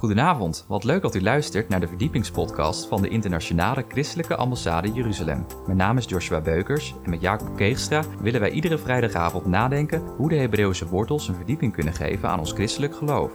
Goedenavond, 0.00 0.64
wat 0.68 0.84
leuk 0.84 1.02
dat 1.02 1.14
u 1.14 1.22
luistert 1.22 1.68
naar 1.68 1.80
de 1.80 1.88
verdiepingspodcast 1.88 2.86
van 2.86 3.02
de 3.02 3.08
Internationale 3.08 3.84
Christelijke 3.88 4.36
Ambassade 4.36 4.92
Jeruzalem. 4.92 5.46
Mijn 5.66 5.76
naam 5.76 5.96
is 5.96 6.04
Joshua 6.04 6.40
Beukers 6.40 6.94
en 7.04 7.10
met 7.10 7.20
Jacob 7.20 7.56
Keegstra 7.56 8.04
willen 8.20 8.40
wij 8.40 8.50
iedere 8.50 8.78
vrijdagavond 8.78 9.46
nadenken 9.46 10.02
hoe 10.16 10.28
de 10.28 10.36
Hebreeuwse 10.36 10.88
wortels 10.88 11.28
een 11.28 11.34
verdieping 11.34 11.72
kunnen 11.72 11.92
geven 11.92 12.28
aan 12.28 12.38
ons 12.38 12.52
christelijk 12.52 12.96
geloof. 12.96 13.32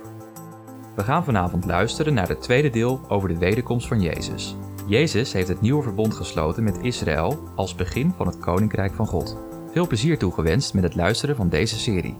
We 0.96 1.04
gaan 1.04 1.24
vanavond 1.24 1.66
luisteren 1.66 2.14
naar 2.14 2.28
het 2.28 2.42
tweede 2.42 2.70
deel 2.70 3.02
over 3.08 3.30
de 3.30 3.38
wederkomst 3.38 3.88
van 3.88 4.02
Jezus. 4.02 4.56
Jezus 4.88 5.34
heeft 5.34 5.48
het 5.48 5.62
nieuwe 5.62 5.84
verbond 5.84 6.14
gesloten 6.14 6.64
met 6.64 6.80
Israël 6.82 7.50
als 7.56 7.76
begin 7.76 8.14
van 8.18 8.28
het 8.28 8.40
Koninkrijk 8.40 8.94
van 8.94 9.08
God. 9.08 9.38
Veel 9.72 9.88
plezier 9.88 10.18
toegewenst 10.18 10.74
met 10.74 10.84
het 10.84 10.96
luisteren 10.96 11.36
van 11.36 11.50
deze 11.50 11.80
serie. 11.80 12.18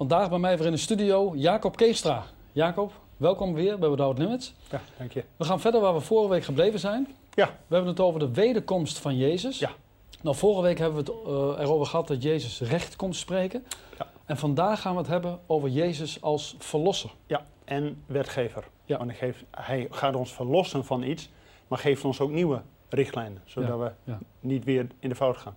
Vandaag 0.00 0.28
bij 0.28 0.38
mij 0.38 0.56
weer 0.56 0.66
in 0.66 0.72
de 0.72 0.78
studio 0.78 1.32
Jacob 1.36 1.76
Keestra. 1.76 2.24
Jacob, 2.52 2.92
welkom 3.16 3.54
weer 3.54 3.78
bij 3.78 3.90
Without 3.90 4.18
Limits. 4.18 4.54
Ja, 4.70 4.80
dank 4.98 5.12
je. 5.12 5.24
We 5.36 5.44
gaan 5.44 5.60
verder 5.60 5.80
waar 5.80 5.94
we 5.94 6.00
vorige 6.00 6.28
week 6.28 6.44
gebleven 6.44 6.80
zijn. 6.80 7.08
Ja. 7.34 7.46
We 7.46 7.74
hebben 7.74 7.90
het 7.90 8.00
over 8.00 8.20
de 8.20 8.30
wederkomst 8.30 8.98
van 8.98 9.16
Jezus. 9.16 9.58
Ja. 9.58 9.70
Nou, 10.22 10.36
vorige 10.36 10.62
week 10.62 10.78
hebben 10.78 11.04
we 11.04 11.12
het 11.12 11.26
uh, 11.26 11.64
erover 11.64 11.86
gehad 11.86 12.08
dat 12.08 12.22
Jezus 12.22 12.60
recht 12.60 12.96
komt 12.96 13.16
spreken. 13.16 13.64
Ja. 13.98 14.06
En 14.24 14.36
vandaag 14.36 14.80
gaan 14.80 14.92
we 14.92 14.98
het 14.98 15.08
hebben 15.08 15.40
over 15.46 15.68
Jezus 15.68 16.22
als 16.22 16.54
verlosser. 16.58 17.10
Ja, 17.26 17.46
en 17.64 18.02
wetgever. 18.06 18.64
Ja. 18.84 18.98
Want 18.98 19.10
hij, 19.10 19.18
geeft, 19.18 19.44
hij 19.50 19.86
gaat 19.90 20.14
ons 20.14 20.32
verlossen 20.32 20.84
van 20.84 21.02
iets, 21.02 21.30
maar 21.68 21.78
geeft 21.78 22.04
ons 22.04 22.20
ook 22.20 22.30
nieuwe 22.30 22.62
richtlijnen, 22.88 23.42
zodat 23.44 23.68
Ja, 23.68 23.78
we 23.78 23.92
ja. 24.04 24.18
niet 24.40 24.64
weer 24.64 24.86
in 24.98 25.08
de 25.08 25.14
fout 25.14 25.36
gaan. 25.36 25.56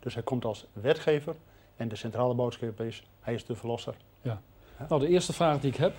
Dus 0.00 0.14
hij 0.14 0.22
komt 0.22 0.44
als 0.44 0.66
wetgever 0.72 1.34
en 1.76 1.88
de 1.88 1.96
centrale 1.96 2.34
boodschap 2.34 2.80
is, 2.80 3.02
hij 3.24 3.34
is 3.34 3.44
de 3.44 3.54
verlosser. 3.56 3.94
Nou, 4.88 5.00
de 5.00 5.08
eerste 5.08 5.32
vraag 5.32 5.60
die 5.60 5.70
ik 5.70 5.76
heb. 5.76 5.94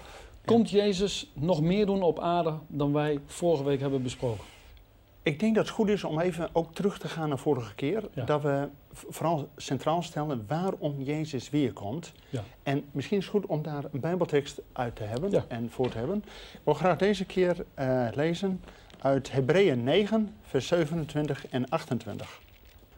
Komt 0.46 0.70
Jezus 0.70 1.32
nog 1.34 1.62
meer 1.62 1.86
doen 1.86 2.02
op 2.02 2.20
aarde 2.20 2.54
dan 2.68 2.94
wij 2.94 3.20
vorige 3.26 3.64
week 3.64 3.80
hebben 3.80 4.04
besproken? 4.04 4.44
Ik 5.24 5.40
denk 5.40 5.56
dat 5.56 5.66
het 5.66 5.74
goed 5.74 5.90
is 5.90 6.04
om 6.04 6.20
even 6.20 6.50
ook 6.54 6.74
terug 6.74 6.98
te 7.00 7.08
gaan 7.08 7.30
naar 7.30 7.38
vorige 7.38 7.76
keer. 7.76 8.04
Ja. 8.14 8.24
Dat 8.26 8.42
we 8.42 8.68
vooral 8.92 9.50
centraal 9.58 10.02
stellen 10.02 10.46
waarom 10.48 11.02
Jezus 11.02 11.50
weer 11.50 11.74
komt. 11.74 12.12
Ja. 12.30 12.44
En 12.64 12.84
misschien 12.92 13.18
is 13.18 13.24
het 13.24 13.34
goed 13.34 13.46
om 13.46 13.62
daar 13.62 13.84
een 13.92 14.00
bijbeltekst 14.00 14.62
uit 14.72 14.96
te 14.96 15.04
hebben 15.04 15.32
Ja. 15.32 15.46
en 15.48 15.70
voor 15.72 15.90
te 15.90 15.98
hebben. 15.98 16.18
Ik 16.54 16.60
wil 16.64 16.74
graag 16.74 16.98
deze 16.98 17.26
keer 17.26 17.66
eh, 17.74 18.08
lezen 18.14 18.62
uit 19.00 19.32
Hebreeën 19.32 19.84
9, 19.84 20.36
vers 20.42 20.68
27 20.68 21.48
en 21.48 21.70
28. 21.70 22.40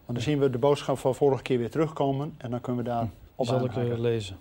Want 0.05 0.17
dan 0.17 0.21
zien 0.21 0.39
we 0.39 0.49
de 0.49 0.57
boodschap 0.57 0.97
van 0.97 1.15
vorige 1.15 1.41
keer 1.43 1.57
weer 1.57 1.69
terugkomen 1.71 2.35
en 2.37 2.51
dan 2.51 2.61
kunnen 2.61 2.83
we 2.83 2.89
daar 2.89 3.01
Die 3.01 3.11
op 3.37 3.45
zal 3.45 3.65
ik 3.65 3.71
eh, 3.71 3.77
aanhaken. 3.77 4.01
lezen. 4.01 4.37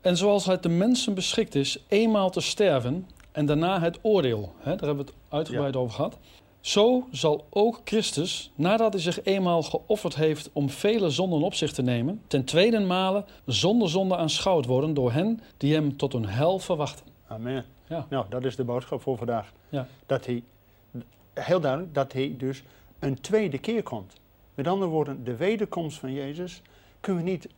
En 0.00 0.16
zoals 0.16 0.46
het 0.46 0.62
de 0.62 0.68
mensen 0.68 1.14
beschikt 1.14 1.54
is 1.54 1.84
eenmaal 1.88 2.30
te 2.30 2.40
sterven 2.40 3.08
en 3.32 3.46
daarna 3.46 3.80
het 3.80 3.98
oordeel, 4.02 4.52
hè, 4.58 4.76
daar 4.76 4.86
hebben 4.86 5.04
we 5.04 5.10
het 5.10 5.20
uitgebreid 5.28 5.76
over 5.76 5.94
gehad. 5.94 6.18
Zo 6.60 7.06
zal 7.10 7.46
ook 7.50 7.80
Christus, 7.84 8.50
nadat 8.54 8.92
hij 8.92 9.02
zich 9.02 9.22
eenmaal 9.22 9.62
geofferd 9.62 10.16
heeft 10.16 10.50
om 10.52 10.70
vele 10.70 11.10
zonden 11.10 11.42
op 11.42 11.54
zich 11.54 11.72
te 11.72 11.82
nemen, 11.82 12.22
ten 12.26 12.44
tweede 12.44 12.80
male 12.80 13.24
zonder 13.44 13.88
zonde 13.88 14.16
aanschouwd 14.16 14.66
worden 14.66 14.94
door 14.94 15.12
hen 15.12 15.40
die 15.56 15.74
hem 15.74 15.96
tot 15.96 16.12
hun 16.12 16.26
hel 16.26 16.58
verwachten. 16.58 17.06
Amen. 17.26 17.64
Ja. 17.88 18.06
Nou, 18.08 18.26
dat 18.28 18.44
is 18.44 18.56
de 18.56 18.64
boodschap 18.64 19.02
voor 19.02 19.16
vandaag. 19.16 19.52
Ja. 19.68 19.86
Dat 20.06 20.26
hij, 20.26 20.42
heel 21.34 21.60
duidelijk, 21.60 21.94
dat 21.94 22.12
hij 22.12 22.34
dus 22.38 22.62
een 22.98 23.20
tweede 23.20 23.58
keer 23.58 23.82
komt. 23.82 24.12
Met 24.54 24.66
andere 24.66 24.90
woorden, 24.90 25.24
de 25.24 25.36
wederkomst 25.36 25.98
van 25.98 26.12
Jezus 26.12 26.62
kunnen 27.00 27.24
we 27.24 27.30
niet 27.30 27.48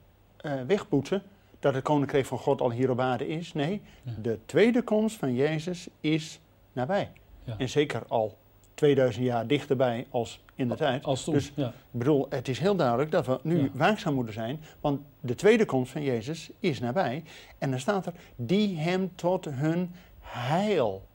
eh 0.42 0.52
wegpoetsen. 0.66 1.22
Dat 1.58 1.74
het 1.74 1.82
koninkrijk 1.84 2.26
van 2.26 2.38
God 2.38 2.60
al 2.60 2.70
hier 2.70 2.90
op 2.90 3.00
aarde 3.00 3.28
is. 3.28 3.52
Nee, 3.52 3.82
Ja. 4.02 4.12
de 4.22 4.38
tweede 4.46 4.82
komst 4.82 5.16
van 5.16 5.34
Jezus 5.34 5.88
is 6.00 6.40
nabij. 6.72 7.12
Ja. 7.44 7.54
En 7.58 7.68
zeker 7.68 8.02
al 8.08 8.36
2000 8.74 9.24
jaar 9.24 9.46
dichterbij 9.46 10.06
als 10.10 10.40
in 10.54 10.68
de 10.68 10.74
tijd. 10.74 11.04
Als 11.04 11.24
toen. 11.24 11.34
Dus- 11.34 11.52
ja. 11.54 11.66
Ik 11.68 11.74
bedoel, 11.98 12.26
het 12.28 12.48
is 12.48 12.58
heel 12.58 12.76
duidelijk 12.76 13.10
dat 13.10 13.26
we 13.26 13.38
nu 13.42 13.70
waakzaam 13.74 14.14
moeten 14.14 14.34
zijn, 14.34 14.60
want 14.80 15.00
de 15.20 15.34
tweede 15.34 15.64
komst 15.64 15.92
van 15.92 16.02
Jezus 16.02 16.50
is 16.60 16.80
nabij. 16.80 17.22
En 17.58 17.70
dan 17.70 17.80
staat 17.80 18.06
er, 18.06 18.12
die 18.36 18.76
hem 18.78 19.10
tot 19.14 19.44
hun 19.44 19.94
heil 20.20 21.06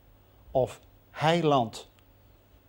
of 0.52 0.80
heiland, 1.12 1.90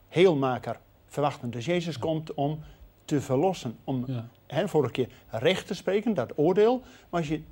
heelmaker 0.09 0.79
verwachten. 1.07 1.51
Dus 1.51 1.65
Jezus 1.65 1.99
komt 1.99 2.35
om 2.35 2.59
te 3.07 3.21
verlossen, 3.21 3.77
om 3.85 4.05
Ja. 4.07 4.29
hè, 4.47 4.69
vorige 4.69 4.93
keer 4.93 5.09
recht 5.31 5.67
te 5.67 5.75
spreken, 5.75 6.15
dat 6.15 6.33
oordeel. 6.39 6.79
Maar 7.11 7.21
als 7.21 7.29
je 7.29 7.43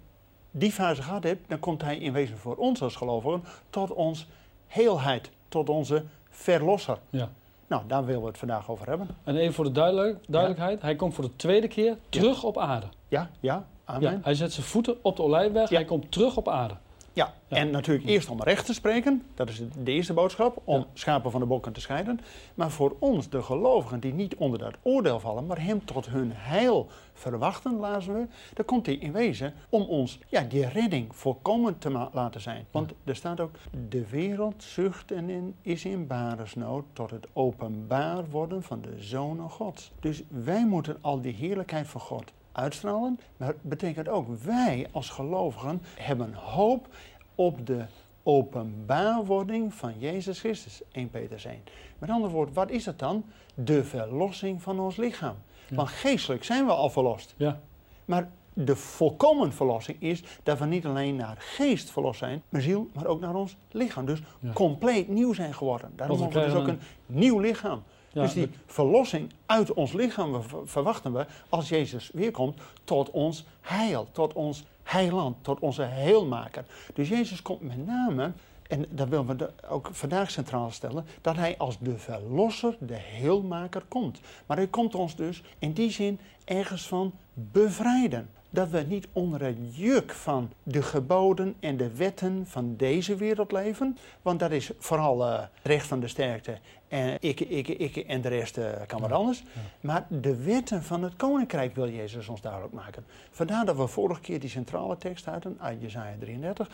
die 0.51 0.73
fase 0.73 1.03
gehad 1.03 1.23
hebt, 1.23 1.49
dan 1.49 1.59
komt 1.59 1.83
hij 1.83 1.97
in 1.99 2.13
wezen 2.13 2.37
voor 2.39 2.57
ons 2.57 2.83
als 2.83 2.97
gelovigen 2.97 3.45
tot 3.71 3.91
ons 3.93 4.27
heelheid, 4.67 5.31
tot 5.49 5.69
onze 5.69 6.05
verlosser. 6.31 6.99
Ja. 7.11 7.31
Nou, 7.67 7.83
daar 7.87 8.05
willen 8.05 8.21
we 8.21 8.27
het 8.29 8.39
vandaag 8.39 8.71
over 8.71 8.89
hebben. 8.89 9.09
En 9.25 9.37
even 9.37 9.55
voor 9.55 9.65
de 9.65 9.73
duidelijk- 9.73 10.25
duidelijkheid, 10.29 10.83
hij 10.83 10.97
komt 10.97 11.15
voor 11.15 11.25
de 11.25 11.37
tweede 11.37 11.69
keer 11.69 11.97
terug 12.09 12.43
op 12.45 12.59
aarde. 12.59 12.87
Ja, 13.09 13.31
ja, 13.41 13.67
amen. 13.85 14.11
Ja, 14.13 14.19
hij 14.23 14.35
zet 14.35 14.53
zijn 14.53 14.67
voeten 14.67 14.97
op 15.03 15.17
de 15.17 15.23
olijfberg, 15.23 15.71
hij 15.71 15.85
komt 15.85 16.13
terug 16.13 16.37
op 16.37 16.49
aarde. 16.49 16.75
Ja, 17.17 17.35
Ja. 17.49 17.57
en 17.57 17.71
natuurlijk 17.71 18.07
eerst 18.09 18.29
om 18.29 18.43
recht 18.43 18.67
te 18.67 18.75
spreken. 18.75 19.23
Dat 19.35 19.49
is 19.49 19.63
de 19.79 19.93
eerste 19.93 20.13
boodschap, 20.13 20.63
om 20.65 20.79
Ja. 20.79 20.87
schapen 20.95 21.31
van 21.31 21.41
de 21.41 21.47
bokken 21.47 21.73
te 21.73 21.81
scheiden. 21.81 22.21
Maar 22.55 22.71
voor 22.71 22.97
ons, 22.99 23.29
de 23.29 23.43
gelovigen, 23.43 24.01
die 24.01 24.13
niet 24.15 24.35
onder 24.35 24.59
dat 24.59 24.75
oordeel 24.83 25.21
vallen, 25.21 25.47
maar 25.47 25.63
hem 25.63 25.85
tot 25.85 26.07
hun 26.07 26.31
heil 26.35 26.87
verwachten, 27.13 27.77
lazen 27.77 28.15
we. 28.15 28.27
Dan 28.55 28.65
komt 28.65 28.87
hij 28.87 28.95
in 28.95 29.13
wezen 29.13 29.55
om 29.69 29.83
ons 29.83 30.19
ja, 30.29 30.41
die 30.43 30.67
redding 30.69 31.17
volkomen 31.17 31.79
te 31.79 32.09
laten 32.13 32.41
zijn. 32.41 32.67
Want 32.71 32.93
er 33.05 33.17
staat 33.17 33.41
ook, 33.41 33.55
de 33.89 34.09
wereld 34.09 34.63
zucht 34.63 35.11
en 35.11 35.31
in, 35.31 35.55
is 35.63 35.85
in 35.85 36.07
baresnood 36.07 36.85
tot 36.93 37.11
het 37.11 37.27
openbaar 37.33 38.31
worden 38.31 38.63
van 38.63 38.81
de 38.81 38.95
zonen 38.99 39.51
gods. 39.51 39.93
Dus 40.01 40.23
wij 40.29 40.67
moeten 40.67 40.97
al 41.01 41.21
die 41.21 41.35
heerlijkheid 41.35 41.87
van 41.87 42.01
God 42.01 42.33
uitstralen. 42.55 43.21
Maar 43.37 43.49
het 43.49 43.63
betekent 43.63 44.09
ook, 44.09 44.29
wij 44.39 44.87
als 44.93 45.11
gelovigen 45.11 45.83
hebben 45.97 46.35
hoop 46.35 46.89
op 47.35 47.67
de 47.67 47.85
openbaarwording 48.23 49.75
van 49.75 49.93
Jezus 49.99 50.41
Christus. 50.41 50.83
1 50.93 51.11
Peter 51.11 51.47
1. 51.47 51.63
Met 51.99 52.11
andere 52.11 52.33
woorden, 52.33 52.55
wat 52.55 52.71
is 52.71 52.87
het 52.87 52.99
dan? 52.99 53.25
De 53.55 53.85
verlossing 53.85 54.63
van 54.63 54.81
ons 54.81 54.97
lichaam. 54.97 55.37
Ja. 55.69 55.77
Want 55.77 55.89
geestelijk 55.89 56.45
zijn 56.45 56.67
we 56.67 56.73
al 56.73 56.91
verlost. 56.91 57.35
Ja, 57.37 57.61
Maar 58.05 58.31
de 58.53 58.77
volkomen 58.77 59.53
verlossing 59.53 60.03
is 60.03 60.23
dat 60.43 60.59
we 60.59 60.65
niet 60.65 60.87
alleen 60.87 61.17
naar 61.17 61.37
geest 61.39 61.91
verlost 61.91 62.19
zijn, 62.19 62.43
maar 62.49 62.61
ziel, 62.61 62.89
maar 62.95 63.07
ook 63.07 63.21
naar 63.21 63.35
ons 63.35 63.57
lichaam. 63.71 64.07
Dus 64.07 64.23
Ja. 64.41 64.53
compleet 64.53 65.09
nieuw 65.09 65.33
zijn 65.33 65.55
geworden. 65.55 65.93
Daarom 65.97 66.21
hebben 66.21 66.41
we 66.41 66.47
dus 66.47 66.55
ook 66.55 66.67
een 66.69 66.81
nieuw 67.07 67.39
lichaam. 67.39 67.83
Ja, 68.15 68.23
dus 68.23 68.33
die 68.33 68.51
verlossing 68.67 69.33
uit 69.47 69.73
ons 69.73 69.93
lichaam 69.93 70.43
verwachten 70.65 71.13
we 71.13 71.27
als 71.49 71.69
Jezus 71.69 72.11
weerkomt 72.13 72.61
tot 72.85 73.11
ons 73.11 73.45
heil, 73.61 74.09
tot 74.13 74.33
ons 74.33 74.65
heiland, 74.83 75.37
tot 75.41 75.61
onze 75.61 75.83
heelmaker. 75.83 76.65
Dus 76.95 77.09
Jezus 77.09 77.43
komt 77.43 77.61
met 77.61 77.87
name, 77.87 78.33
en 78.69 78.87
dat 78.91 79.09
willen 79.09 79.37
we 79.37 79.51
ook 79.69 79.89
vandaag 79.93 80.31
centraal 80.31 80.71
stellen, 80.71 81.05
dat 81.21 81.37
hij 81.37 81.59
als 81.59 81.79
de 81.79 81.99
verlosser, 81.99 82.77
de 82.79 82.97
heelmaker 82.97 83.83
komt. 83.89 84.21
Maar 84.47 84.57
hij 84.57 84.67
komt 84.67 84.95
ons 84.95 85.17
dus 85.17 85.43
in 85.59 85.73
die 85.73 85.91
zin 85.91 86.19
ergens 86.45 86.87
van 86.89 87.13
bevrijden. 87.33 88.29
Dat 88.55 88.69
we 88.69 88.81
niet 88.81 89.07
onder 89.13 89.43
het 89.43 89.57
juk 89.71 90.13
van 90.13 90.53
de 90.63 90.83
geboden 90.83 91.55
en 91.61 91.77
de 91.77 91.95
wetten 91.97 92.47
van 92.47 92.77
deze 92.77 93.17
wereld 93.17 93.53
leven. 93.53 93.99
Want 94.23 94.39
dat 94.39 94.51
is 94.51 94.71
vooral 94.79 95.27
eh, 95.27 95.43
recht 95.63 95.87
van 95.87 96.01
de 96.01 96.09
sterkte. 96.09 96.59
En 96.89 97.17
ik, 97.21 97.41
ik, 97.41 97.69
ik 97.69 97.97
en 97.97 98.21
de 98.21 98.29
rest 98.29 98.59
eh, 98.59 98.73
kan 98.87 99.01
wat 99.01 99.13
anders. 99.13 99.45
Maar 99.81 100.07
de 100.09 100.37
wetten 100.37 100.83
van 100.83 101.03
het 101.03 101.17
koninkrijk 101.17 101.75
wil 101.75 101.89
Jezus 101.89 102.29
ons 102.29 102.41
duidelijk 102.41 102.73
maken. 102.73 103.05
Vandaar 103.31 103.65
dat 103.65 103.77
we 103.77 103.87
vorige 103.87 104.21
keer 104.21 104.41
die 104.41 104.51
centrale 104.51 104.97
tekst 104.97 105.25
hadden 105.25 105.57
uit 105.61 105.81
Jezaja 105.81 106.17
33. 106.19 106.71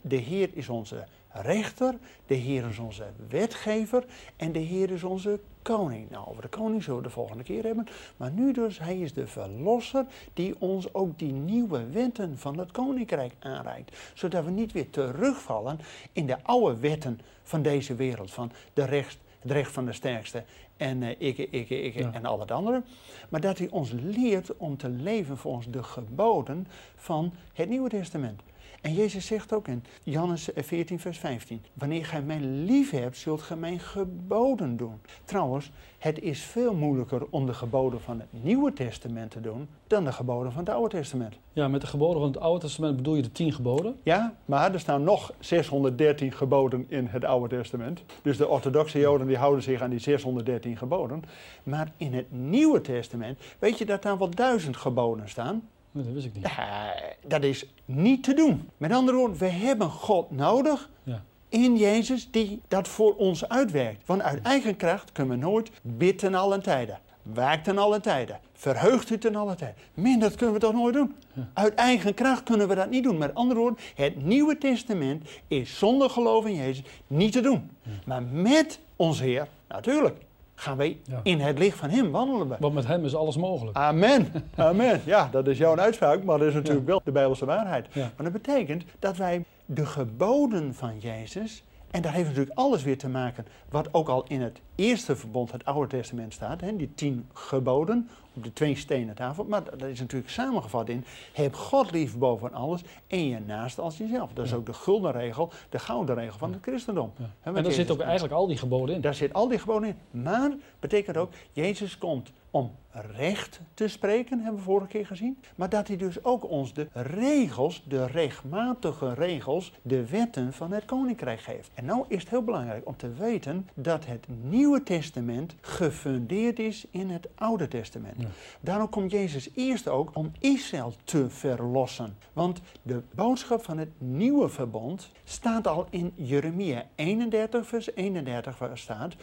De 0.00 0.16
Heer 0.16 0.50
is 0.52 0.68
onze 0.68 1.04
rechter, 1.32 1.94
de 2.26 2.34
Heer 2.34 2.68
is 2.68 2.78
onze 2.78 3.04
wetgever 3.28 4.04
en 4.36 4.52
de 4.52 4.58
Heer 4.58 4.90
is 4.90 5.02
onze 5.02 5.40
koning. 5.62 6.10
Nou, 6.10 6.28
over 6.28 6.42
de 6.42 6.48
koning 6.48 6.82
zullen 6.82 6.98
we 6.98 7.06
de 7.06 7.12
volgende 7.14 7.42
keer 7.42 7.64
hebben. 7.64 7.86
Maar 8.16 8.30
nu 8.30 8.52
dus, 8.52 8.78
hij 8.78 8.98
is 8.98 9.12
de 9.12 9.26
verlosser 9.26 10.06
die 10.34 10.54
ons 10.58 10.94
ook 10.94 11.18
die 11.18 11.32
nieuwe 11.32 11.86
wetten 11.90 12.38
van 12.38 12.58
het 12.58 12.70
koninkrijk 12.70 13.32
aanreikt. 13.38 13.96
Zodat 14.14 14.44
we 14.44 14.50
niet 14.50 14.72
weer 14.72 14.90
terugvallen 14.90 15.78
in 16.12 16.26
de 16.26 16.36
oude 16.42 16.76
wetten 16.80 17.20
van 17.42 17.62
deze 17.62 17.94
wereld. 17.94 18.30
Van 18.30 18.52
de 18.72 18.84
recht, 18.84 19.18
het 19.38 19.50
recht 19.50 19.72
van 19.72 19.84
de 19.84 19.92
sterkste 19.92 20.44
en 20.76 21.02
eh, 21.02 21.10
ik, 21.18 21.38
ik, 21.38 21.70
ik 21.70 21.94
Ja. 21.94 22.12
en 22.12 22.24
al 22.24 22.40
het 22.40 22.50
andere. 22.50 22.82
Maar 23.28 23.40
dat 23.40 23.58
hij 23.58 23.68
ons 23.70 23.90
leert 23.90 24.56
om 24.56 24.76
te 24.76 24.88
leven 24.88 25.38
volgens 25.38 25.66
de 25.70 25.82
geboden 25.82 26.66
van 26.96 27.32
het 27.52 27.68
Nieuwe 27.68 27.88
Testament. 27.88 28.40
En 28.82 28.94
Jezus 28.94 29.26
zegt 29.26 29.52
ook 29.52 29.68
in 29.68 29.84
Johannes 30.02 30.48
14, 30.54 31.00
vers 31.00 31.18
15: 31.18 31.64
Wanneer 31.72 32.06
gij 32.06 32.22
mij 32.22 32.40
lief 32.40 32.90
hebt, 32.90 33.16
zult 33.16 33.42
gij 33.42 33.56
mijn 33.56 33.80
geboden 33.80 34.76
doen. 34.76 35.00
Trouwens, 35.24 35.70
het 35.98 36.20
is 36.20 36.42
veel 36.42 36.74
moeilijker 36.74 37.26
om 37.30 37.46
de 37.46 37.54
geboden 37.54 38.00
van 38.00 38.20
het 38.20 38.28
Nieuwe 38.30 38.72
Testament 38.72 39.30
te 39.30 39.40
doen 39.40 39.68
dan 39.86 40.04
de 40.04 40.12
geboden 40.12 40.52
van 40.52 40.64
het 40.64 40.74
Oude 40.74 40.96
Testament. 40.96 41.38
Ja, 41.52 41.68
met 41.68 41.80
de 41.80 41.86
geboden 41.86 42.20
van 42.20 42.30
het 42.30 42.40
Oude 42.40 42.60
Testament 42.60 42.96
bedoel 42.96 43.14
je 43.14 43.22
de 43.22 43.32
tien 43.32 43.52
geboden? 43.52 43.96
Ja, 44.02 44.34
maar 44.44 44.72
er 44.72 44.80
staan 44.80 45.02
nog 45.02 45.32
613 45.38 46.32
geboden 46.32 46.84
in 46.88 47.06
het 47.06 47.24
Oude 47.24 47.56
Testament. 47.56 48.02
Dus 48.22 48.36
de 48.36 48.48
orthodoxe 48.48 48.98
Joden 48.98 49.26
die 49.26 49.36
houden 49.36 49.62
zich 49.62 49.80
aan 49.80 49.90
die 49.90 49.98
613 49.98 50.76
geboden. 50.76 51.22
Maar 51.62 51.92
in 51.96 52.14
het 52.14 52.32
Nieuwe 52.32 52.80
Testament, 52.80 53.38
weet 53.58 53.78
je 53.78 53.84
dat 53.84 54.02
daar 54.02 54.18
wel 54.18 54.30
duizend 54.30 54.76
geboden 54.76 55.28
staan? 55.28 55.62
Nee, 55.92 56.04
dat 56.04 56.12
wist 56.12 56.26
ik 56.26 56.34
niet. 56.34 56.42
Ja, 56.56 56.94
dat 57.26 57.42
is 57.42 57.66
niet 57.84 58.22
te 58.24 58.34
doen. 58.34 58.68
Met 58.76 58.92
andere 58.92 59.16
woorden, 59.16 59.36
we 59.38 59.48
hebben 59.48 59.90
God 59.90 60.30
nodig 60.30 60.90
Ja. 61.02 61.22
in 61.48 61.76
Jezus 61.76 62.28
die 62.30 62.60
dat 62.68 62.88
voor 62.88 63.14
ons 63.16 63.48
uitwerkt. 63.48 64.06
Want 64.06 64.22
uit 64.22 64.42
eigen 64.42 64.76
kracht 64.76 65.12
kunnen 65.12 65.38
we 65.38 65.44
nooit 65.44 65.70
bidden 65.82 66.16
ten 66.16 66.34
alle 66.34 66.58
tijden. 66.60 66.98
Waakt 67.22 67.64
ten 67.64 67.78
alle 67.78 68.00
tijden. 68.00 68.40
Verheugt 68.52 69.10
u 69.10 69.18
ten 69.18 69.36
alle 69.36 69.54
tijden. 69.54 69.76
Min, 69.94 70.18
dat 70.20 70.34
kunnen 70.34 70.54
we 70.54 70.60
toch 70.60 70.72
nooit 70.72 70.94
doen? 70.94 71.14
Uit 71.54 71.74
eigen 71.74 72.14
kracht 72.14 72.42
kunnen 72.42 72.68
we 72.68 72.74
dat 72.74 72.90
niet 72.90 73.02
doen. 73.02 73.18
Met 73.18 73.34
andere 73.34 73.60
woorden, 73.60 73.78
het 73.94 74.24
Nieuwe 74.24 74.58
Testament 74.58 75.28
is 75.48 75.78
zonder 75.78 76.10
geloof 76.10 76.46
in 76.46 76.54
Jezus 76.54 76.84
niet 77.06 77.32
te 77.32 77.40
doen. 77.40 77.70
Maar 78.06 78.22
met 78.22 78.80
ons 78.96 79.20
Heer, 79.20 79.48
natuurlijk, 79.68 80.16
gaan 80.62 80.76
wij 80.76 80.98
Ja. 81.04 81.20
in 81.22 81.40
het 81.40 81.58
licht 81.58 81.78
van 81.78 81.90
Hem 81.90 82.10
wandelen. 82.10 82.48
we. 82.48 82.56
Want 82.60 82.74
met 82.74 82.86
hem 82.86 83.04
is 83.04 83.14
alles 83.14 83.36
mogelijk. 83.36 83.76
Amen. 83.76 84.28
Amen. 84.56 85.00
Ja, 85.04 85.28
dat 85.32 85.46
is 85.48 85.58
jouw 85.58 85.76
uitspraak, 85.78 86.24
maar 86.24 86.38
dat 86.38 86.48
is 86.48 86.54
natuurlijk 86.54 86.86
wel 86.86 87.00
de 87.04 87.12
Bijbelse 87.12 87.44
waarheid. 87.44 87.86
Ja. 87.92 88.10
Maar 88.16 88.30
dat 88.30 88.42
betekent 88.42 88.84
dat 88.98 89.16
wij 89.16 89.44
de 89.66 89.86
geboden 89.86 90.74
van 90.74 90.98
Jezus, 90.98 91.62
en 91.90 92.02
dat 92.02 92.12
heeft 92.12 92.28
natuurlijk 92.28 92.58
alles 92.58 92.82
weer 92.82 92.98
te 92.98 93.08
maken, 93.08 93.46
wat 93.70 93.88
ook 93.94 94.08
al 94.08 94.24
in 94.28 94.40
het 94.40 94.60
eerste 94.74 95.16
verbond, 95.16 95.52
het 95.52 95.64
Oude 95.64 95.86
Testament 95.88 96.32
staat, 96.32 96.60
hè, 96.60 96.76
die 96.76 96.94
tien 96.94 97.28
geboden 97.32 98.08
op 98.34 98.44
de 98.44 98.52
twee 98.52 98.76
stenen 98.76 99.14
tafel, 99.14 99.44
maar 99.44 99.64
dat 99.64 99.82
is 99.82 100.00
natuurlijk 100.00 100.30
samengevat 100.30 100.88
in, 100.88 101.04
heb 101.32 101.54
God 101.54 101.90
lief 101.90 102.16
boven 102.18 102.52
alles 102.52 102.80
en 103.06 103.28
je 103.28 103.38
naast 103.46 103.78
als 103.78 103.96
jezelf. 103.98 104.32
Dat 104.32 104.44
is 104.44 104.50
Ja. 104.50 104.56
ook 104.56 104.66
de 104.66 104.72
gulden 104.72 105.12
regel, 105.12 105.50
de 105.68 105.78
gouden 105.78 106.14
regel 106.14 106.38
van 106.38 106.52
het 106.52 106.62
christendom. 106.62 107.12
Ja. 107.16 107.24
En 107.42 107.62
daar 107.62 107.72
zitten 107.72 107.94
ook 107.94 108.00
eigenlijk 108.00 108.34
al 108.34 108.46
die 108.46 108.56
geboden 108.56 108.94
in. 108.94 109.00
Daar 109.00 109.14
zit 109.14 109.32
al 109.32 109.48
die 109.48 109.58
geboden 109.58 109.88
in. 109.88 110.22
Maar 110.22 110.50
betekent 110.80 111.16
ook, 111.16 111.32
Jezus 111.52 111.98
komt 111.98 112.32
om 112.50 112.70
recht 113.16 113.60
te 113.74 113.88
spreken, 113.88 114.38
hebben 114.40 114.56
we 114.58 114.64
vorige 114.64 114.86
keer 114.86 115.06
gezien. 115.06 115.38
Maar 115.54 115.68
dat 115.68 115.88
hij 115.88 115.96
dus 115.96 116.24
ook 116.24 116.50
ons 116.50 116.74
de 116.74 116.88
regels, 116.92 117.82
de 117.88 118.06
rechtmatige 118.06 119.14
regels, 119.14 119.72
de 119.82 120.06
wetten 120.06 120.52
van 120.52 120.72
het 120.72 120.84
koninkrijk 120.84 121.40
geeft. 121.40 121.70
En 121.74 121.84
nou 121.84 122.04
is 122.08 122.20
het 122.20 122.28
heel 122.30 122.42
belangrijk 122.44 122.86
om 122.86 122.96
te 122.96 123.12
weten 123.12 123.68
dat 123.74 124.06
het 124.06 124.26
Nieuwe 124.62 124.82
Testament 124.82 125.54
gefundeerd 125.60 126.58
is 126.58 126.86
in 126.90 127.10
het 127.10 127.28
Oude 127.34 127.68
Testament. 127.68 128.14
Ja. 128.18 128.26
Daarom 128.60 128.88
komt 128.88 129.10
Jezus 129.10 129.48
eerst 129.54 129.88
ook 129.88 130.10
om 130.12 130.32
Israël 130.38 130.94
te 131.04 131.30
verlossen. 131.30 132.16
Want 132.32 132.60
de 132.82 133.02
boodschap 133.14 133.64
van 133.64 133.78
het 133.78 133.88
nieuwe 133.98 134.48
verbond 134.48 135.10
staat 135.24 135.66
al 135.66 135.86
in 135.90 136.12
Jeremia 136.14 136.86
31, 136.94 137.66
vers 137.66 137.94
31, 137.94 138.58
waar 138.58 138.78
staat 138.78 139.14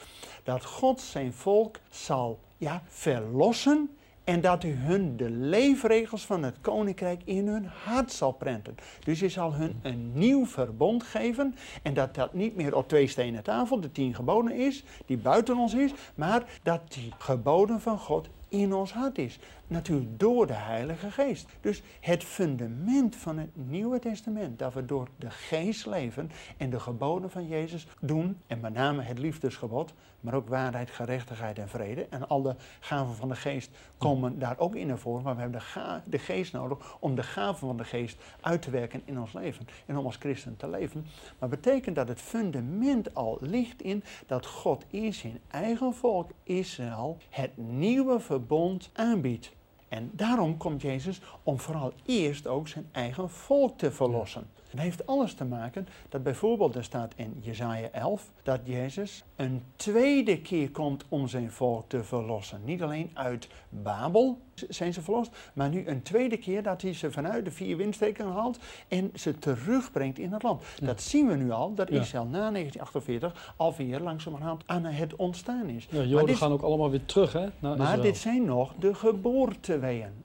dat 0.44 0.66
God 0.66 1.02
zijn 1.02 1.34
volk 1.34 1.80
zal 1.90 2.40
ja, 2.58 2.84
verlossen 2.88 3.90
en 4.30 4.42
dat 4.42 4.62
hij 4.64 4.72
hun 4.72 5.18
de 5.18 5.30
leefregels 5.30 6.26
van 6.26 6.44
het 6.44 6.56
koninkrijk 6.62 7.22
in 7.24 7.48
hun 7.48 7.66
hart 7.66 8.12
zal 8.12 8.32
prenten. 8.32 8.76
Dus 9.04 9.20
hij 9.20 9.30
zal 9.30 9.54
hun 9.54 9.80
een 9.82 10.12
nieuw 10.14 10.46
verbond 10.46 11.04
geven. 11.04 11.56
En 11.82 11.94
dat 11.94 12.16
dat 12.16 12.34
niet 12.34 12.56
meer 12.56 12.76
op 12.76 12.88
twee 12.88 13.08
stenen 13.08 13.44
tafel, 13.44 13.80
de 13.80 13.92
tien 13.92 14.16
geboden 14.16 14.56
is, 14.56 14.84
die 15.06 15.18
buiten 15.18 15.58
ons 15.58 15.74
is. 15.74 15.94
Maar 16.16 16.44
dat 16.64 16.82
die 16.94 17.14
geboden 17.18 17.82
van 17.82 17.98
God 17.98 18.30
in 18.50 18.74
ons 18.74 18.94
hart 18.94 19.18
is. 19.18 19.40
Natuurlijk 19.70 20.20
door 20.20 20.48
de 20.48 20.54
Heilige 20.54 21.12
Geest. 21.12 21.48
Dus 21.62 21.82
het 22.00 22.24
fundament 22.24 23.16
van 23.16 23.38
het 23.38 23.50
Nieuwe 23.54 24.00
Testament, 24.00 24.60
dat 24.60 24.74
we 24.74 24.86
door 24.86 25.08
de 25.16 25.30
Geest 25.30 25.86
leven 25.86 26.32
en 26.58 26.70
de 26.70 26.80
geboden 26.80 27.30
van 27.30 27.48
Jezus 27.48 27.88
doen, 28.02 28.38
en 28.48 28.60
met 28.60 28.74
name 28.74 29.02
het 29.02 29.20
liefdesgebod, 29.20 29.94
maar 30.20 30.34
ook 30.34 30.48
waarheid, 30.48 30.90
gerechtigheid 30.90 31.60
en 31.60 31.70
vrede. 31.70 32.08
En 32.10 32.28
al 32.28 32.42
de 32.42 32.56
gaven 32.80 33.16
van 33.16 33.30
de 33.30 33.36
Geest 33.36 33.72
komen 33.98 34.40
daar 34.40 34.60
ook 34.60 34.76
in 34.76 34.88
naar 34.88 34.98
voren, 34.98 35.24
maar 35.24 35.36
we 35.36 35.42
hebben 35.42 35.62
de, 35.74 36.02
de 36.06 36.20
Geest 36.20 36.54
nodig 36.54 36.98
om 37.00 37.16
de 37.16 37.24
gaven 37.24 37.68
van 37.68 37.78
de 37.78 37.84
Geest 37.84 38.18
uit 38.42 38.62
te 38.62 38.70
werken 38.70 39.02
in 39.06 39.20
ons 39.20 39.34
leven 39.34 39.68
en 39.86 39.98
om 39.98 40.06
als 40.06 40.16
christen 40.16 40.56
te 40.56 40.70
leven. 40.70 41.06
Maar 41.40 41.50
betekent 41.50 41.96
dat 41.96 42.08
het 42.08 42.22
fundament 42.22 43.16
al 43.16 43.38
ligt 43.42 43.82
in 43.82 44.04
dat 44.28 44.46
God 44.46 44.86
in 44.88 45.14
zijn 45.14 45.40
eigen 45.48 45.94
volk 45.94 46.32
Israël 46.44 47.18
het 47.30 47.58
nieuwe 47.58 48.20
verbond 48.20 48.90
aanbiedt. 48.94 49.58
En 49.90 50.10
daarom 50.14 50.58
komt 50.58 50.82
Jezus 50.82 51.22
om 51.44 51.60
vooral 51.60 51.94
eerst 52.06 52.48
ook 52.48 52.68
zijn 52.68 52.90
eigen 52.92 53.30
volk 53.30 53.78
te 53.78 53.92
verlossen. 53.92 54.42
En 54.42 54.76
dat 54.76 54.86
heeft 54.86 55.06
alles 55.06 55.34
te 55.34 55.46
maken 55.46 55.88
dat 56.10 56.24
bijvoorbeeld 56.24 56.76
er 56.76 56.84
staat 56.84 57.14
in 57.16 57.38
Jesaja 57.42 57.90
11 57.92 58.32
dat 58.44 58.60
Jezus 58.64 59.24
een 59.36 59.64
tweede 59.76 60.42
keer 60.42 60.72
komt 60.72 61.06
om 61.10 61.28
zijn 61.28 61.52
volk 61.52 61.84
te 61.90 62.04
verlossen. 62.04 62.62
Niet 62.66 62.82
alleen 62.82 63.10
uit 63.14 63.48
Babel 63.70 64.38
zijn 64.70 64.94
ze 64.94 65.02
verlost, 65.02 65.32
maar 65.54 65.70
nu 65.70 65.88
een 65.88 66.02
tweede 66.02 66.38
keer 66.38 66.64
dat 66.64 66.82
hij 66.82 66.94
ze 66.94 67.12
vanuit 67.12 67.46
de 67.46 67.52
vier 67.52 67.78
windstreken 67.78 68.26
haalt 68.32 68.60
en 68.88 69.12
ze 69.16 69.40
terugbrengt 69.40 70.20
in 70.20 70.34
het 70.34 70.44
land. 70.44 70.64
Ja. 70.80 70.86
Dat 70.86 71.02
zien 71.02 71.28
we 71.28 71.36
nu 71.36 71.52
al, 71.52 71.74
dat 71.74 71.90
Ja. 71.90 72.00
Israël 72.00 72.26
na 72.26 72.52
1948 72.52 73.54
alweer 73.58 74.00
langzamerhand 74.00 74.64
aan 74.66 74.84
het 74.86 75.16
ontstaan 75.16 75.68
is. 75.70 75.88
Ja, 75.90 76.02
Joden 76.04 76.28
dit- 76.28 76.36
gaan 76.38 76.52
ook 76.52 76.62
allemaal 76.62 76.90
weer 76.90 77.06
terug, 77.06 77.34
hè? 77.34 77.40
Naar 77.40 77.52
maar 77.60 77.80
Israël. 77.80 78.02
dit 78.02 78.18
zijn 78.18 78.46
nog 78.46 78.74
de 78.80 78.94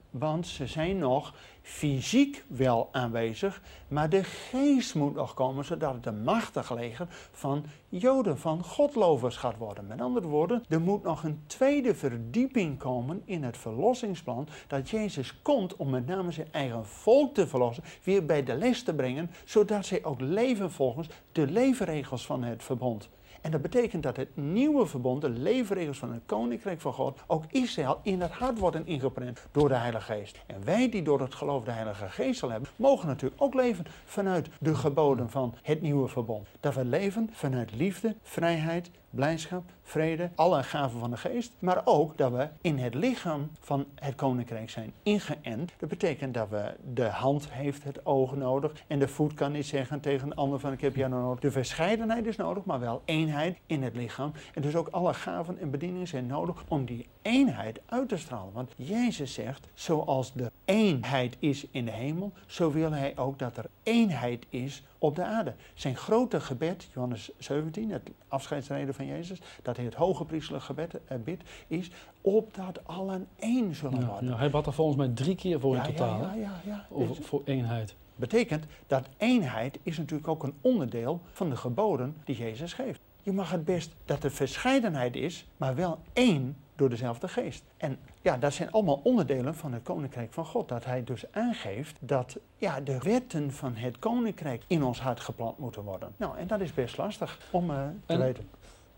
Want 0.09 0.47
ze 0.47 0.67
zijn 0.67 0.97
nog 0.97 1.33
fysiek 1.61 2.43
wel 2.47 2.89
aanwezig, 2.91 3.61
maar 3.87 4.09
de 4.09 4.23
geest 4.23 4.95
moet 4.95 5.15
nog 5.15 5.33
komen, 5.33 5.65
zodat 5.65 5.93
het 5.93 6.05
een 6.05 6.23
machtig 6.23 6.73
leger 6.73 7.07
van 7.31 7.65
Joden, 7.89 8.39
van 8.39 8.63
Godlovers 8.63 9.37
gaat 9.37 9.57
worden. 9.57 9.87
Met 9.87 10.01
andere 10.01 10.27
woorden, 10.27 10.63
er 10.69 10.81
moet 10.81 11.03
nog 11.03 11.23
een 11.23 11.43
tweede 11.47 11.95
verdieping 11.95 12.77
komen 12.77 13.21
in 13.25 13.43
het 13.43 13.57
verlossingsplan, 13.57 14.47
dat 14.67 14.89
Jezus 14.89 15.41
komt 15.41 15.75
om 15.75 15.89
met 15.89 16.07
name 16.07 16.31
zijn 16.31 16.47
eigen 16.51 16.85
volk 16.85 17.33
te 17.33 17.47
verlossen, 17.47 17.83
weer 18.03 18.25
bij 18.25 18.43
de 18.43 18.55
les 18.55 18.83
te 18.83 18.93
brengen, 18.93 19.31
zodat 19.45 19.85
zij 19.85 20.03
ook 20.03 20.21
leven 20.21 20.71
volgens 20.71 21.07
de 21.31 21.47
leefregels 21.47 22.25
van 22.25 22.43
het 22.43 22.63
verbond. 22.63 23.09
En 23.45 23.51
dat 23.51 23.61
betekent 23.61 24.03
dat 24.03 24.17
het 24.17 24.29
nieuwe 24.33 24.85
verbond, 24.85 25.21
de 25.21 25.29
leefregels 25.29 25.97
van 25.97 26.11
het 26.11 26.21
koninkrijk 26.25 26.81
van 26.81 26.93
God, 26.93 27.19
ook 27.27 27.43
Israël 27.51 27.99
in 28.03 28.21
het 28.21 28.31
hart 28.31 28.59
worden 28.59 28.87
ingeprent 28.87 29.45
door 29.51 29.67
de 29.67 29.75
Heilige 29.75 30.13
Geest. 30.13 30.39
En 30.45 30.65
wij 30.65 30.89
die 30.89 31.01
door 31.01 31.21
het 31.21 31.35
geloof 31.35 31.63
de 31.63 31.71
Heilige 31.71 32.09
Geest 32.09 32.39
zal 32.39 32.49
hebben, 32.49 32.69
mogen 32.75 33.07
natuurlijk 33.07 33.41
ook 33.41 33.53
leven 33.53 33.85
vanuit 34.05 34.49
de 34.59 34.75
geboden 34.75 35.29
van 35.29 35.55
het 35.61 35.81
nieuwe 35.81 36.07
verbond. 36.07 36.47
Dat 36.59 36.75
we 36.75 36.85
leven 36.85 37.29
vanuit 37.31 37.75
liefde, 37.75 38.15
vrijheid, 38.21 38.89
blijdschap, 39.15 39.63
vrede, 39.81 40.29
alle 40.35 40.63
gaven 40.63 40.99
van 40.99 41.11
de 41.11 41.17
geest. 41.17 41.53
Maar 41.59 41.81
ook 41.85 42.17
dat 42.17 42.31
we 42.31 42.47
in 42.61 42.77
het 42.77 42.93
lichaam 42.93 43.51
van 43.59 43.85
het 43.95 44.15
koninkrijk 44.15 44.69
zijn 44.69 44.93
ingeënt. 45.03 45.71
Dat 45.77 45.89
betekent 45.89 46.33
dat 46.33 46.49
we 46.49 46.75
de 46.93 47.05
hand 47.05 47.51
heeft 47.51 47.83
het 47.83 48.05
oog 48.05 48.35
nodig. 48.35 48.71
En 48.87 48.99
de 48.99 49.07
voet 49.07 49.33
kan 49.33 49.51
niet 49.51 49.65
zeggen 49.65 49.99
tegen 49.99 50.27
een 50.27 50.35
ander 50.35 50.59
van 50.59 50.71
ik 50.71 50.81
heb 50.81 50.95
jou 50.95 51.09
nodig. 51.09 51.39
De 51.39 51.51
verscheidenheid 51.51 52.25
is 52.25 52.35
nodig, 52.35 52.65
maar 52.65 52.79
wel 52.79 53.01
eenheid 53.05 53.57
in 53.65 53.83
het 53.83 53.95
lichaam. 53.95 54.31
En 54.53 54.61
dus 54.61 54.75
ook 54.75 54.87
alle 54.87 55.13
gaven 55.13 55.59
en 55.59 55.71
bedieningen 55.71 56.07
zijn 56.07 56.27
nodig 56.27 56.63
om 56.67 56.85
die 56.85 57.07
eenheid 57.25 57.79
uit 57.85 58.09
te 58.09 58.17
stralen. 58.17 58.53
Want 58.53 58.71
Jezus 58.75 59.33
zegt, 59.33 59.67
zoals 59.73 60.33
de 60.33 60.51
eenheid 60.65 61.35
is 61.39 61.65
in 61.71 61.85
de 61.85 61.91
hemel, 61.91 62.31
zo 62.45 62.71
wil 62.71 62.91
hij 62.91 63.17
ook 63.17 63.39
dat 63.39 63.57
er 63.57 63.65
eenheid 63.83 64.45
is 64.49 64.83
op 64.97 65.15
de 65.15 65.23
aarde. 65.23 65.53
Zijn 65.73 65.95
grote 65.95 66.39
gebed, 66.39 66.87
Johannes 66.93 67.31
17, 67.37 67.91
het 67.91 68.09
afscheidsreden 68.27 68.93
van 68.93 69.05
Jezus, 69.05 69.39
dat 69.61 69.75
hij 69.75 69.85
het 69.85 69.93
hoge 69.93 70.25
priestelijk 70.25 70.63
gebed 70.63 70.99
eh, 71.05 71.17
bidt, 71.23 71.43
is 71.67 71.91
opdat 72.21 72.87
allen 72.87 73.27
één 73.39 73.75
zullen 73.75 73.99
Ja, 73.99 74.05
worden. 74.07 74.29
ja, 74.29 74.37
hij 74.37 74.49
bad 74.49 74.65
er 74.65 74.73
volgens 74.73 74.97
mij 74.97 75.07
drie 75.07 75.35
keer 75.35 75.59
voor 75.59 75.75
in 75.75 75.81
Ja, 75.81 75.87
totaal. 75.87 76.19
ja, 76.21 76.33
ja, 76.33 76.61
ja. 76.65 76.85
Over, 76.89 77.15
Dus 77.15 77.25
voor 77.25 77.41
eenheid. 77.45 77.95
betekent 78.15 78.65
dat 78.87 79.07
eenheid 79.17 79.79
is 79.83 79.97
natuurlijk 79.97 80.27
ook 80.27 80.43
een 80.43 80.53
onderdeel 80.61 81.21
van 81.31 81.49
de 81.49 81.55
geboden 81.55 82.15
die 82.23 82.35
Jezus 82.37 82.73
geeft. 82.73 82.99
Je 83.23 83.31
mag 83.31 83.51
het 83.51 83.65
best 83.65 83.91
dat 84.05 84.23
er 84.23 84.31
verscheidenheid 84.31 85.15
is, 85.15 85.45
maar 85.57 85.75
wel 85.75 85.99
één 86.13 86.57
door 86.75 86.89
dezelfde 86.89 87.27
geest. 87.27 87.63
En 87.77 87.97
ja, 88.21 88.37
dat 88.37 88.53
zijn 88.53 88.71
allemaal 88.71 88.99
onderdelen 89.03 89.55
van 89.55 89.73
het 89.73 89.83
koninkrijk 89.83 90.33
van 90.33 90.45
God. 90.45 90.67
Dat 90.69 90.85
hij 90.85 91.03
dus 91.03 91.23
aangeeft 91.31 91.95
dat 91.99 92.37
ja, 92.57 92.81
de 92.81 92.97
wetten 92.99 93.51
van 93.53 93.75
het 93.75 93.99
koninkrijk 93.99 94.63
in 94.67 94.83
ons 94.83 94.99
hart 95.01 95.19
geplant 95.19 95.57
moeten 95.57 95.81
worden. 95.81 96.13
Nou, 96.17 96.37
en 96.37 96.47
dat 96.47 96.59
is 96.61 96.73
best 96.73 96.97
lastig 96.97 97.39
om 97.51 97.69
eh, 97.69 97.77
te 98.05 98.13
En- 98.13 98.19
weten. 98.19 98.49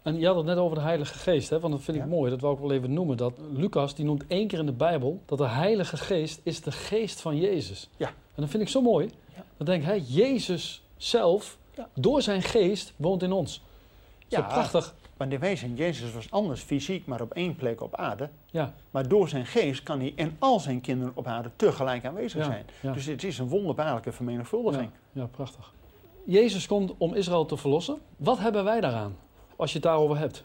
En 0.02 0.20
je 0.20 0.26
had 0.28 0.36
het 0.36 0.46
net 0.46 0.58
over 0.58 0.76
de 0.78 0.84
Heilige 0.84 1.14
Geest, 1.18 1.50
hè? 1.50 1.60
want 1.60 1.74
dat 1.74 1.82
vind 1.84 1.98
ik 1.98 2.04
Ja. 2.04 2.10
mooi. 2.10 2.30
Dat 2.32 2.42
wil 2.42 2.52
ik 2.52 2.60
wel 2.60 2.72
even 2.72 2.94
noemen. 2.94 3.18
Dat 3.18 3.34
Lucas 3.54 3.96
die 3.96 4.06
noemt 4.06 4.28
één 4.28 4.48
keer 4.48 4.60
in 4.60 4.66
de 4.66 4.72
Bijbel 4.72 5.22
dat 5.26 5.38
de 5.38 5.48
Heilige 5.48 5.98
Geest 5.98 6.40
is 6.44 6.62
de 6.62 6.72
geest 6.72 7.22
van 7.22 7.38
Jezus. 7.38 7.90
Ja. 7.98 8.08
En 8.08 8.14
dat 8.42 8.50
vind 8.50 8.64
ik 8.64 8.70
zo 8.70 8.82
mooi. 8.82 9.10
Ja. 9.36 9.44
Dan 9.58 9.66
denk 9.66 9.82
ik, 9.82 9.88
hè, 9.88 10.02
Jezus 10.08 10.84
zelf, 10.98 11.58
Ja. 11.76 11.88
door 11.94 12.22
zijn 12.22 12.42
geest, 12.42 12.94
woont 12.96 13.24
in 13.24 13.32
ons. 13.32 13.54
Zo 14.28 14.40
Ja. 14.40 14.42
prachtig. 14.42 14.96
Want 15.18 15.34
in 15.34 15.40
wezen, 15.40 15.76
Jezus 15.76 16.14
was 16.14 16.32
anders 16.32 16.62
fysiek, 16.62 17.06
maar 17.06 17.22
op 17.22 17.34
één 17.34 17.56
plek 17.56 17.82
op 17.82 17.96
aarde. 17.96 18.30
Ja, 18.46 18.74
Maar 18.92 19.08
door 19.08 19.30
zijn 19.30 19.46
geest 19.46 19.84
kan 19.84 20.00
hij 20.00 20.14
en 20.16 20.36
al 20.40 20.60
zijn 20.60 20.82
kinderen 20.82 21.12
op 21.16 21.28
aarde 21.28 21.50
tegelijk 21.56 22.06
aanwezig 22.06 22.40
Ja, 22.40 22.46
zijn. 22.46 22.66
ja. 22.82 22.92
Dus 22.94 23.06
het 23.06 23.24
is 23.24 23.38
een 23.38 23.48
wonderbaarlijke 23.48 24.12
vermenigvuldiging. 24.12 24.90
ja, 25.12 25.26
prachtig. 25.26 25.74
Jezus 26.26 26.68
komt 26.68 26.94
om 26.98 27.14
Israël 27.14 27.46
te 27.46 27.58
verlossen. 27.58 27.98
Wat 28.18 28.38
hebben 28.40 28.64
wij 28.64 28.82
daaraan, 28.82 29.16
als 29.56 29.70
je 29.72 29.76
het 29.78 29.86
daarover 29.88 30.18
hebt? 30.18 30.44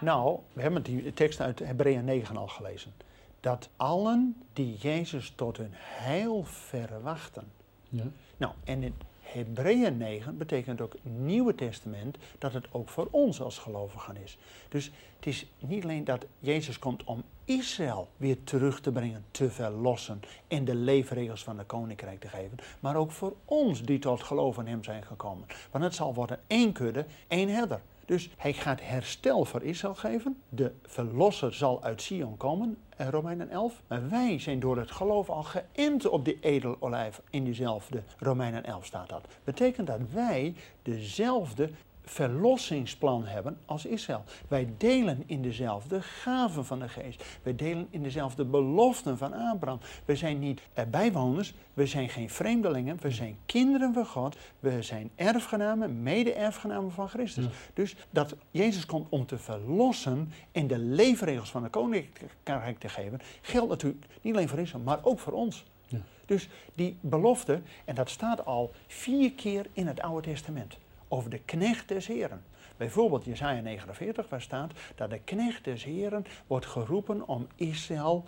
Nou, 0.00 0.38
we 0.52 0.62
hebben 0.62 0.82
die 0.82 1.12
tekst 1.14 1.40
uit 1.40 1.58
Hebreeën 1.58 2.04
9 2.04 2.36
al 2.36 2.46
gelezen. 2.48 2.92
Dat 3.40 3.68
allen 3.76 4.36
die 4.52 4.76
Jezus 4.76 5.32
tot 5.36 5.56
hun 5.56 5.70
heil 5.74 6.44
verwachten. 6.44 7.44
Ja. 7.88 8.02
Nou, 8.36 8.52
en 8.64 8.82
in 8.82 8.94
Hebreeën 9.32 9.96
9 9.96 10.36
betekent 10.36 10.80
ook 10.80 10.94
Nieuwe 11.02 11.54
Testament 11.54 12.16
dat 12.38 12.52
het 12.52 12.66
ook 12.70 12.88
voor 12.88 13.08
ons 13.10 13.40
als 13.40 13.58
gelovigen 13.58 14.16
is. 14.16 14.38
Dus 14.68 14.90
het 15.16 15.26
is 15.26 15.46
niet 15.58 15.82
alleen 15.82 16.04
dat 16.04 16.26
Jezus 16.38 16.78
komt 16.78 17.04
om 17.04 17.22
Israël 17.44 18.08
weer 18.16 18.44
terug 18.44 18.80
te 18.80 18.92
brengen, 18.92 19.24
te 19.30 19.50
verlossen 19.50 20.20
en 20.48 20.64
de 20.64 20.74
leefregels 20.74 21.44
van 21.44 21.58
het 21.58 21.66
koninkrijk 21.66 22.20
te 22.20 22.28
geven, 22.28 22.58
maar 22.80 22.96
ook 22.96 23.10
voor 23.10 23.34
ons 23.44 23.82
die 23.82 23.98
tot 23.98 24.22
geloof 24.22 24.58
in 24.58 24.66
hem 24.66 24.84
zijn 24.84 25.04
gekomen. 25.04 25.46
Want 25.70 25.84
het 25.84 25.94
zal 25.94 26.14
worden 26.14 26.40
één 26.46 26.72
kudde, 26.72 27.06
één 27.28 27.48
herder. 27.48 27.80
Dus 28.12 28.30
hij 28.36 28.52
gaat 28.52 28.80
herstel 28.82 29.44
voor 29.44 29.62
Israël 29.62 29.94
geven. 29.94 30.42
De 30.48 30.72
verlosser 30.82 31.54
zal 31.54 31.82
uit 31.82 32.02
Sion 32.02 32.36
komen, 32.36 32.76
eh, 32.96 33.08
Romeinen 33.08 33.50
11. 33.50 33.82
Maar 33.86 34.08
wij 34.08 34.38
zijn 34.38 34.60
door 34.60 34.78
het 34.78 34.90
geloof 34.90 35.30
al 35.30 35.42
geënt 35.42 36.08
op 36.08 36.24
die 36.24 36.38
edelolijf 36.40 37.22
in 37.30 37.44
diezelfde 37.44 38.02
Romeinen 38.18 38.64
11 38.64 38.84
staat 38.86 39.08
dat. 39.08 39.26
Betekent 39.44 39.86
dat 39.86 40.00
wij 40.12 40.54
dezelfde 40.82 41.70
verlossingsplan 42.04 43.24
hebben 43.24 43.58
als 43.64 43.86
Israël. 43.86 44.24
Wij 44.48 44.68
delen 44.78 45.22
in 45.26 45.42
dezelfde 45.42 46.02
gaven 46.02 46.64
van 46.64 46.78
de 46.78 46.88
geest. 46.88 47.24
Wij 47.42 47.56
delen 47.56 47.86
in 47.90 48.02
dezelfde 48.02 48.44
beloften 48.44 49.18
van 49.18 49.32
Abraham. 49.32 49.80
We 50.04 50.16
zijn 50.16 50.38
niet 50.38 50.60
eh, 50.72 50.84
bijwoners, 50.90 51.54
we 51.74 51.86
zijn 51.86 52.08
geen 52.08 52.30
vreemdelingen, 52.30 52.98
we 53.00 53.10
zijn 53.10 53.36
kinderen 53.46 53.92
van 53.94 54.06
God. 54.06 54.36
We 54.60 54.82
zijn 54.82 55.10
erfgenamen, 55.14 56.02
mede-erfgenamen 56.02 56.92
van 56.92 57.08
Christus. 57.08 57.44
Ja. 57.44 57.50
Dus 57.74 57.96
dat 58.10 58.36
Jezus 58.50 58.86
komt 58.86 59.06
om 59.08 59.26
te 59.26 59.38
verlossen 59.38 60.32
en 60.52 60.66
de 60.66 60.78
leefregels 60.78 61.50
van 61.50 61.62
het 61.62 61.72
koninkrijk 61.72 62.78
te 62.78 62.88
geven, 62.88 63.20
geldt 63.40 63.68
natuurlijk 63.68 64.06
niet 64.20 64.34
alleen 64.34 64.48
voor 64.48 64.58
Israël, 64.58 64.84
maar 64.84 65.04
ook 65.04 65.18
voor 65.18 65.32
ons. 65.32 65.64
Ja. 65.86 65.98
Dus 66.26 66.48
die 66.74 66.96
belofte, 67.00 67.60
en 67.84 67.94
dat 67.94 68.10
staat 68.10 68.44
al 68.44 68.72
vier 68.86 69.32
keer 69.32 69.66
in 69.72 69.86
het 69.86 70.00
Oude 70.00 70.28
Testament, 70.28 70.76
over 71.12 71.30
de 71.30 71.38
knecht 71.38 71.88
des 71.88 72.06
Heren. 72.06 72.44
Bijvoorbeeld 72.76 73.24
Jesaja 73.24 73.60
49, 73.60 74.28
waar 74.28 74.40
staat 74.40 74.72
dat 74.94 75.10
de 75.10 75.18
knecht 75.18 75.64
des 75.64 75.84
Heren 75.84 76.24
wordt 76.46 76.66
geroepen 76.66 77.28
om 77.28 77.46
Israël 77.54 78.24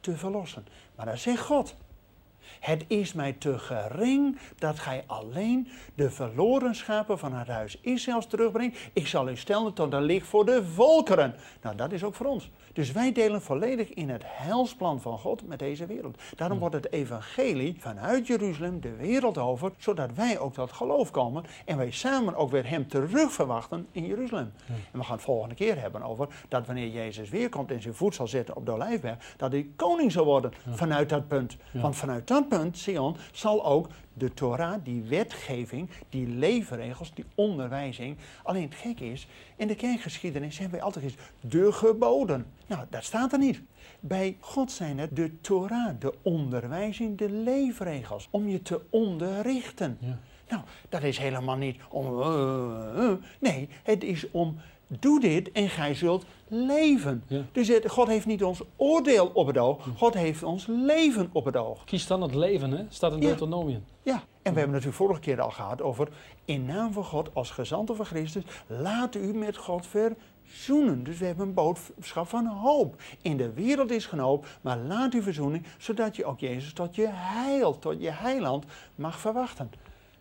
te 0.00 0.16
verlossen. 0.16 0.66
Maar 0.94 1.06
dan 1.06 1.18
zegt 1.18 1.42
God, 1.42 1.76
het 2.60 2.84
is 2.88 3.12
mij 3.12 3.32
te 3.32 3.58
gering 3.58 4.38
dat 4.58 4.78
gij 4.78 5.04
alleen 5.06 5.68
de 5.94 6.10
verloren 6.10 6.74
schapen 6.74 7.18
van 7.18 7.32
het 7.32 7.48
huis 7.48 7.78
Israëls 7.80 8.26
terugbrengt. 8.26 8.78
Ik 8.92 9.06
zal 9.06 9.28
u 9.28 9.36
stellen 9.36 9.72
tot 9.72 9.92
een 9.92 10.02
licht 10.02 10.26
voor 10.26 10.44
de 10.44 10.64
volkeren. 10.64 11.34
Nou, 11.62 11.76
dat 11.76 11.92
is 11.92 12.04
ook 12.04 12.14
voor 12.14 12.26
ons. 12.26 12.50
Dus 12.74 12.92
wij 12.92 13.12
delen 13.12 13.42
volledig 13.42 13.88
in 13.88 14.10
het 14.10 14.22
heilsplan 14.26 15.00
van 15.00 15.18
God 15.18 15.46
met 15.46 15.58
deze 15.58 15.86
wereld. 15.86 16.18
Daarom 16.36 16.58
wordt 16.58 16.74
het 16.74 16.92
evangelie 16.92 17.76
vanuit 17.78 18.26
Jeruzalem 18.26 18.80
de 18.80 18.96
wereld 18.96 19.38
over, 19.38 19.72
zodat 19.78 20.14
wij 20.14 20.38
ook 20.38 20.52
tot 20.52 20.72
geloof 20.72 21.10
komen 21.10 21.44
en 21.64 21.76
wij 21.76 21.90
samen 21.90 22.34
ook 22.34 22.50
weer 22.50 22.68
hem 22.68 22.88
terug 22.88 23.32
verwachten 23.32 23.86
in 23.92 24.06
Jeruzalem. 24.06 24.52
En 24.66 24.98
we 24.98 25.04
gaan 25.04 25.14
het 25.14 25.24
volgende 25.24 25.54
keer 25.54 25.80
hebben 25.80 26.02
over 26.02 26.28
dat 26.48 26.66
wanneer 26.66 26.88
Jezus 26.88 27.28
weer 27.28 27.48
komt 27.48 27.70
en 27.70 27.82
zijn 27.82 27.94
voet 27.94 28.14
zal 28.14 28.26
zetten 28.26 28.56
op 28.56 28.66
de 28.66 28.72
olijfberg, 28.72 29.34
dat 29.36 29.52
hij 29.52 29.68
koning 29.76 30.12
zal 30.12 30.24
worden 30.24 30.52
vanuit 30.70 31.08
dat 31.08 31.28
punt. 31.28 31.56
Ja. 31.70 31.80
Want 31.80 31.96
vanuit 31.96 32.26
dat 32.26 32.48
punt, 32.48 32.78
Sion, 32.78 33.16
zal 33.32 33.64
ook 33.64 33.88
de 34.14 34.34
Torah, 34.34 34.84
die 34.84 35.02
wetgeving, 35.02 35.90
die 36.08 36.26
leefregels, 36.26 37.14
die 37.14 37.24
onderwijzing. 37.34 38.16
Alleen 38.42 38.62
het 38.62 38.74
gekke 38.74 39.10
is, 39.10 39.26
in 39.56 39.66
de 39.66 39.74
kerkgeschiedenis 39.74 40.58
hebben 40.58 40.76
wij 40.76 40.84
altijd 40.86 41.04
gezegd, 41.04 41.32
de 41.40 41.72
geboden. 41.72 42.46
Nou, 42.66 42.84
dat 42.90 43.04
staat 43.04 43.32
er 43.32 43.38
niet. 43.38 43.60
Bij 44.00 44.36
God 44.40 44.72
zijn 44.72 44.98
het 44.98 45.16
de 45.16 45.40
Torah, 45.40 45.94
de 45.98 46.14
onderwijzing, 46.22 47.18
de 47.18 47.30
leefregels, 47.30 48.28
om 48.30 48.48
je 48.48 48.62
te 48.62 48.80
onderrichten. 48.90 49.98
Ja. 50.00 50.18
Nou, 50.48 50.62
dat 50.88 51.02
is 51.02 51.18
helemaal 51.18 51.56
niet 51.56 51.76
om. 51.88 52.22
eh, 52.22 52.26
eh, 52.26 53.10
eh. 53.10 53.16
nee, 53.40 53.68
het 53.82 54.04
is 54.04 54.30
om. 54.30 54.56
Doe 54.86 55.20
dit 55.20 55.52
en 55.52 55.68
gij 55.68 55.94
zult 55.94 56.26
leven. 56.54 57.22
Ja. 57.26 57.40
Dus 57.52 57.68
het- 57.68 57.90
God 57.90 58.08
heeft 58.08 58.26
niet 58.26 58.44
ons 58.44 58.62
oordeel 58.76 59.30
op 59.34 59.46
het 59.46 59.58
oog, 59.58 59.88
God 59.96 60.14
heeft 60.14 60.42
ons 60.42 60.66
leven 60.66 61.28
op 61.32 61.44
het 61.44 61.56
oog. 61.56 61.84
Kies 61.84 62.06
dan 62.06 62.22
het 62.22 62.34
leven, 62.34 62.70
hè? 62.70 62.84
Staat 62.88 63.12
in 63.12 63.20
Ja. 63.20 63.26
Deuteronomium. 63.26 63.84
Ja, 64.02 64.14
en 64.42 64.52
we 64.52 64.58
hebben 64.58 64.70
natuurlijk 64.70 64.96
vorige 64.96 65.20
keer 65.20 65.40
al 65.40 65.50
gehad 65.50 65.82
over. 65.82 66.08
In 66.44 66.64
naam 66.64 66.92
van 66.92 67.04
God, 67.04 67.30
als 67.32 67.50
gezanten 67.50 67.96
van 67.96 68.04
Christus, 68.06 68.42
laat 68.66 69.14
u 69.14 69.34
met 69.34 69.56
God 69.56 69.86
verzoenen. 69.86 71.04
Dus 71.04 71.18
we 71.18 71.26
hebben 71.26 71.46
een 71.46 71.54
boodschap 71.54 72.28
van 72.28 72.46
hoop. 72.46 72.96
In 73.22 73.36
de 73.36 73.52
wereld 73.52 73.90
is 73.90 74.06
geen 74.06 74.20
hoop, 74.20 74.46
maar 74.60 74.78
laat 74.78 75.14
u 75.14 75.22
verzoening, 75.22 75.66
zodat 75.78 76.16
je 76.16 76.24
ook 76.24 76.40
Jezus 76.40 76.72
tot 76.72 76.94
je 76.94 77.08
heil, 77.10 77.78
tot 77.78 78.00
je 78.02 78.10
heiland 78.10 78.64
mag 78.94 79.18
verwachten. 79.18 79.70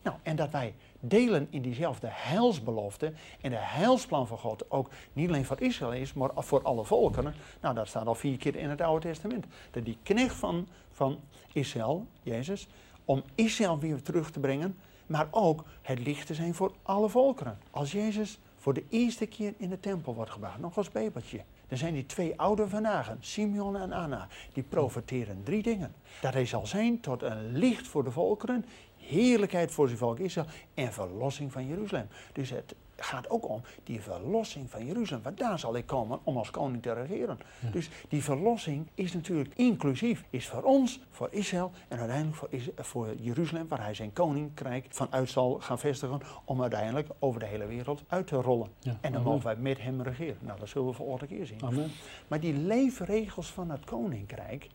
Nou, 0.03 0.15
en 0.23 0.35
dat 0.35 0.51
wij 0.51 0.73
delen 1.05 1.47
in 1.49 1.61
diezelfde 1.61 2.07
heilsbelofte 2.09 3.13
en 3.41 3.49
de 3.49 3.59
heilsplan 3.59 4.27
van 4.27 4.37
God 4.37 4.71
ook 4.71 4.89
niet 5.13 5.27
alleen 5.27 5.45
voor 5.45 5.61
Israël 5.61 5.93
is, 5.93 6.13
maar 6.13 6.29
voor 6.35 6.61
alle 6.61 6.85
volkeren. 6.85 7.33
Nou, 7.61 7.75
dat 7.75 7.87
staat 7.87 8.07
al 8.07 8.15
vier 8.15 8.37
keer 8.37 8.55
in 8.55 8.69
het 8.69 8.81
Oude 8.81 9.07
Testament. 9.07 9.45
Dat 9.71 9.85
die 9.85 9.97
knecht 10.03 10.35
van, 10.35 10.67
van 10.91 11.19
Israël, 11.53 12.05
Jezus, 12.21 12.67
om 13.05 13.23
Israël 13.35 13.79
weer 13.79 14.01
terug 14.01 14.31
te 14.31 14.39
brengen, 14.39 14.77
maar 15.05 15.27
ook 15.31 15.63
het 15.81 15.99
licht 15.99 16.27
te 16.27 16.33
zijn 16.33 16.53
voor 16.53 16.73
alle 16.81 17.09
volkeren. 17.09 17.57
Als 17.71 17.91
Jezus 17.91 18.39
voor 18.57 18.73
de 18.73 18.83
eerste 18.89 19.25
keer 19.25 19.53
in 19.57 19.69
de 19.69 19.79
tempel 19.79 20.15
wordt 20.15 20.31
gebracht, 20.31 20.59
nog 20.59 20.77
als 20.77 20.91
babytje, 20.91 21.43
dan 21.67 21.77
zijn 21.77 21.93
die 21.93 22.05
twee 22.05 22.39
ouderen 22.39 22.71
vandaag, 22.71 23.15
Simeon 23.19 23.77
en 23.77 23.91
Anna, 23.91 24.27
die 24.53 24.63
profeteren 24.63 25.43
drie 25.43 25.63
dingen. 25.63 25.93
Dat 26.21 26.33
hij 26.33 26.45
zal 26.45 26.67
zijn 26.67 26.99
tot 26.99 27.21
een 27.21 27.51
licht 27.51 27.87
voor 27.87 28.03
de 28.03 28.11
volkeren, 28.11 28.65
heerlijkheid 29.07 29.71
voor 29.71 29.87
zijn 29.87 29.99
volk 29.99 30.19
Israël 30.19 30.47
en 30.73 30.93
verlossing 30.93 31.51
van 31.51 31.67
Jeruzalem. 31.67 32.07
Dus 32.33 32.49
het 32.49 32.75
gaat 32.95 33.29
ook 33.29 33.49
om 33.49 33.61
die 33.83 34.01
verlossing 34.01 34.69
van 34.69 34.85
Jeruzalem. 34.85 35.23
Want 35.23 35.37
daar 35.37 35.59
zal 35.59 35.75
ik 35.75 35.85
komen 35.85 36.19
om 36.23 36.37
als 36.37 36.51
koning 36.51 36.81
te 36.81 36.93
regeren. 36.93 37.39
Dus 37.71 37.89
die 38.09 38.23
verlossing 38.23 38.87
is 38.93 39.13
natuurlijk 39.13 39.53
inclusief. 39.55 40.23
Is 40.29 40.47
voor 40.47 40.61
ons, 40.63 40.99
voor 41.09 41.27
Israël 41.31 41.71
en 41.87 41.97
uiteindelijk 41.97 42.37
voor, 42.37 42.49
voor 42.75 43.15
Jeruzalem, 43.19 43.67
waar 43.67 43.83
hij 43.83 43.93
zijn 43.93 44.13
koninkrijk 44.13 44.85
vanuit 44.89 45.29
zal 45.29 45.59
gaan 45.59 45.79
vestigen. 45.79 46.21
Om 46.45 46.61
uiteindelijk 46.61 47.09
over 47.19 47.39
de 47.39 47.45
hele 47.45 47.65
wereld 47.65 48.03
uit 48.07 48.27
te 48.27 48.35
rollen. 48.35 48.69
Ja, 48.79 48.97
En 49.01 49.11
dan 49.11 49.23
mogen 49.23 49.43
wij 49.43 49.55
met 49.55 49.81
hem 49.81 50.01
regeren. 50.01 50.37
Nou, 50.39 50.59
dat 50.59 50.69
zullen 50.69 50.87
we 50.87 50.93
volgende 50.93 51.35
keer 51.35 51.45
zien. 51.45 51.63
Amen. 51.63 51.91
Maar 52.27 52.39
die 52.39 52.53
leefregels 52.53 53.47
van 53.47 53.69
het 53.69 53.85
koninkrijk. 53.85 54.67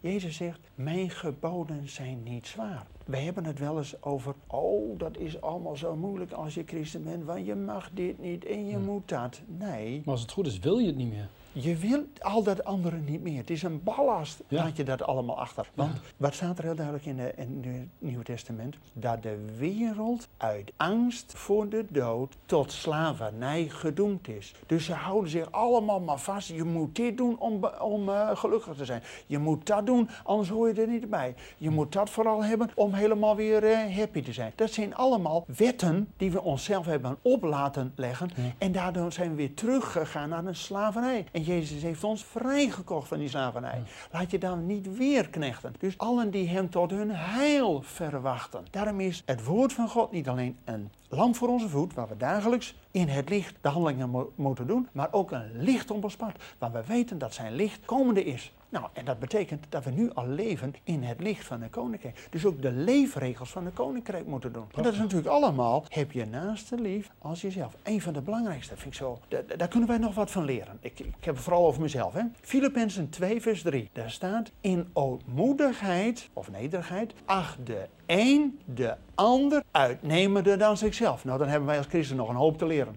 Jezus 0.00 0.36
zegt, 0.36 0.60
mijn 0.74 1.10
geboden 1.10 1.88
zijn 1.88 2.22
niet 2.22 2.46
zwaar. 2.46 2.86
Wij 3.06 3.22
hebben 3.22 3.44
het 3.44 3.58
wel 3.58 3.78
eens 3.78 4.02
over, 4.02 4.34
oh, 4.46 4.98
dat 4.98 5.18
is 5.18 5.40
allemaal 5.40 5.76
zo 5.76 5.96
moeilijk 5.96 6.32
als 6.32 6.54
je 6.54 6.62
christen 6.66 7.04
bent, 7.04 7.24
want 7.24 7.46
je 7.46 7.54
mag 7.54 7.90
dit 7.92 8.18
niet 8.18 8.44
en 8.44 8.66
je 8.66 8.78
moet 8.78 9.08
dat. 9.08 9.40
Nee, 9.46 10.02
Maar 10.04 10.14
als 10.14 10.22
het 10.22 10.30
goed 10.30 10.46
is, 10.46 10.58
wil 10.58 10.78
je 10.78 10.86
het 10.86 10.96
niet 10.96 11.10
meer. 11.10 11.28
Je 11.62 11.76
wil 11.76 12.04
al 12.18 12.42
dat 12.42 12.64
andere 12.64 12.96
niet 12.96 13.22
meer. 13.22 13.36
Het 13.38 13.50
is 13.50 13.62
een 13.62 13.82
ballast, 13.82 14.42
Ja. 14.48 14.62
laat 14.62 14.76
je 14.76 14.84
dat 14.84 15.02
allemaal 15.02 15.38
achter. 15.38 15.70
Want 15.74 16.00
wat 16.16 16.34
staat 16.34 16.58
er 16.58 16.64
heel 16.64 16.74
duidelijk 16.74 17.06
in, 17.06 17.16
de, 17.16 17.32
in 17.36 17.62
het 17.64 17.88
Nieuwe 17.98 18.24
Testament? 18.24 18.76
Dat 18.92 19.22
de 19.22 19.44
wereld 19.58 20.28
uit 20.36 20.72
angst 20.76 21.32
voor 21.36 21.68
de 21.68 21.84
dood 21.88 22.34
tot 22.46 22.72
slavernij 22.72 23.68
gedoemd 23.68 24.28
is. 24.28 24.54
Dus 24.66 24.84
ze 24.84 24.92
houden 24.92 25.30
zich 25.30 25.52
allemaal 25.52 26.00
maar 26.00 26.18
vast. 26.18 26.48
Je 26.48 26.64
moet 26.64 26.96
dit 26.96 27.16
doen 27.16 27.38
om, 27.38 27.64
om 27.80 28.08
eh, 28.08 28.36
gelukkig 28.36 28.76
te 28.76 28.84
zijn. 28.84 29.02
Je 29.26 29.38
moet 29.38 29.66
dat 29.66 29.86
doen, 29.86 30.08
anders 30.24 30.48
hoor 30.48 30.68
je 30.68 30.80
er 30.80 30.88
niet 30.88 31.10
bij. 31.10 31.34
Je 31.56 31.70
moet 31.70 31.92
dat 31.92 32.10
vooral 32.10 32.44
hebben 32.44 32.70
om 32.74 32.92
helemaal 32.92 33.36
weer 33.36 33.64
eh, 33.64 33.96
happy 33.96 34.22
te 34.22 34.32
zijn. 34.32 34.52
Dat 34.54 34.70
zijn 34.70 34.94
allemaal 34.94 35.44
wetten 35.56 36.08
die 36.16 36.30
we 36.30 36.42
onszelf 36.42 36.86
hebben 36.86 37.16
op 37.22 37.42
laten 37.42 37.92
leggen. 37.96 38.30
Ja. 38.36 38.42
En 38.58 38.72
daardoor 38.72 39.12
zijn 39.12 39.30
we 39.30 39.36
weer 39.36 39.54
teruggegaan 39.54 40.28
naar 40.28 40.44
een 40.44 40.54
slavernij. 40.56 41.24
En 41.32 41.42
Jezus 41.46 41.82
heeft 41.82 42.04
ons 42.04 42.24
vrijgekocht 42.24 43.08
van 43.08 43.18
die 43.18 43.28
slavernij. 43.28 43.82
Laat 44.12 44.30
je 44.30 44.38
dan 44.38 44.66
niet 44.66 44.96
weer 44.96 45.28
knechten. 45.28 45.74
Dus 45.78 45.98
allen 45.98 46.30
die 46.30 46.48
hem 46.48 46.70
tot 46.70 46.90
hun 46.90 47.10
heil 47.10 47.82
verwachten. 47.82 48.64
Daarom 48.70 49.00
is 49.00 49.22
het 49.26 49.44
woord 49.44 49.72
van 49.72 49.88
God 49.88 50.12
niet 50.12 50.28
alleen 50.28 50.58
een 50.64 50.90
lamp 51.08 51.36
voor 51.36 51.48
onze 51.48 51.68
voet, 51.68 51.94
waar 51.94 52.08
we 52.08 52.16
dagelijks 52.16 52.74
in 52.90 53.08
het 53.08 53.28
licht 53.28 53.54
de 53.60 53.68
handelingen 53.68 54.10
mo- 54.10 54.32
moeten 54.34 54.66
doen, 54.66 54.88
maar 54.92 55.08
ook 55.10 55.30
een 55.30 55.50
licht 55.52 55.90
op 55.90 56.04
ons 56.04 56.16
pad, 56.16 56.32
waar 56.58 56.72
we 56.72 56.82
weten 56.86 57.18
dat 57.18 57.34
zijn 57.34 57.54
licht 57.54 57.84
komende 57.84 58.24
is. 58.24 58.52
Nou, 58.76 58.88
en 58.92 59.04
dat 59.04 59.18
betekent 59.18 59.64
dat 59.68 59.84
we 59.84 59.90
nu 59.90 60.10
al 60.14 60.26
leven 60.26 60.74
in 60.84 61.02
het 61.02 61.20
licht 61.20 61.44
van 61.44 61.60
de 61.60 61.68
koninkrijk. 61.68 62.26
Dus 62.30 62.44
ook 62.46 62.62
de 62.62 62.72
leefregels 62.72 63.50
van 63.50 63.64
de 63.64 63.70
koninkrijk 63.70 64.26
moeten 64.26 64.52
doen. 64.52 64.66
En 64.74 64.82
dat 64.82 64.92
is 64.92 64.98
natuurlijk 64.98 65.28
allemaal, 65.28 65.84
heb 65.88 66.12
je 66.12 66.26
naaste 66.26 66.80
lief 66.80 67.10
als 67.18 67.40
jezelf. 67.40 67.74
Een 67.82 68.00
van 68.00 68.12
de 68.12 68.20
belangrijkste, 68.20 68.76
vind 68.76 68.86
ik 68.86 68.94
zo. 68.94 69.18
Da- 69.28 69.40
da- 69.46 69.56
daar 69.56 69.68
kunnen 69.68 69.88
wij 69.88 69.98
nog 69.98 70.14
wat 70.14 70.30
van 70.30 70.44
leren. 70.44 70.78
Ik, 70.80 70.98
ik 70.98 71.14
heb 71.24 71.34
het 71.34 71.44
vooral 71.44 71.66
over 71.66 71.80
mezelf. 71.82 72.12
hè. 72.12 72.22
Filippenzen 72.40 73.08
2 73.10 73.40
vers 73.42 73.62
3. 73.62 73.88
Daar 73.92 74.10
staat, 74.10 74.50
in 74.60 74.88
ootmoedigheid 74.92 76.28
of 76.32 76.50
nederigheid, 76.50 77.12
acht 77.24 77.58
de 77.66 77.86
een 78.06 78.58
de 78.64 78.94
ander 79.14 79.62
uitnemender 79.70 80.58
dan 80.58 80.76
zichzelf. 80.76 81.24
Nou, 81.24 81.38
dan 81.38 81.48
hebben 81.48 81.68
wij 81.68 81.78
als 81.78 81.86
christen 81.86 82.16
nog 82.16 82.28
een 82.28 82.34
hoop 82.34 82.58
te 82.58 82.66
leren. 82.66 82.96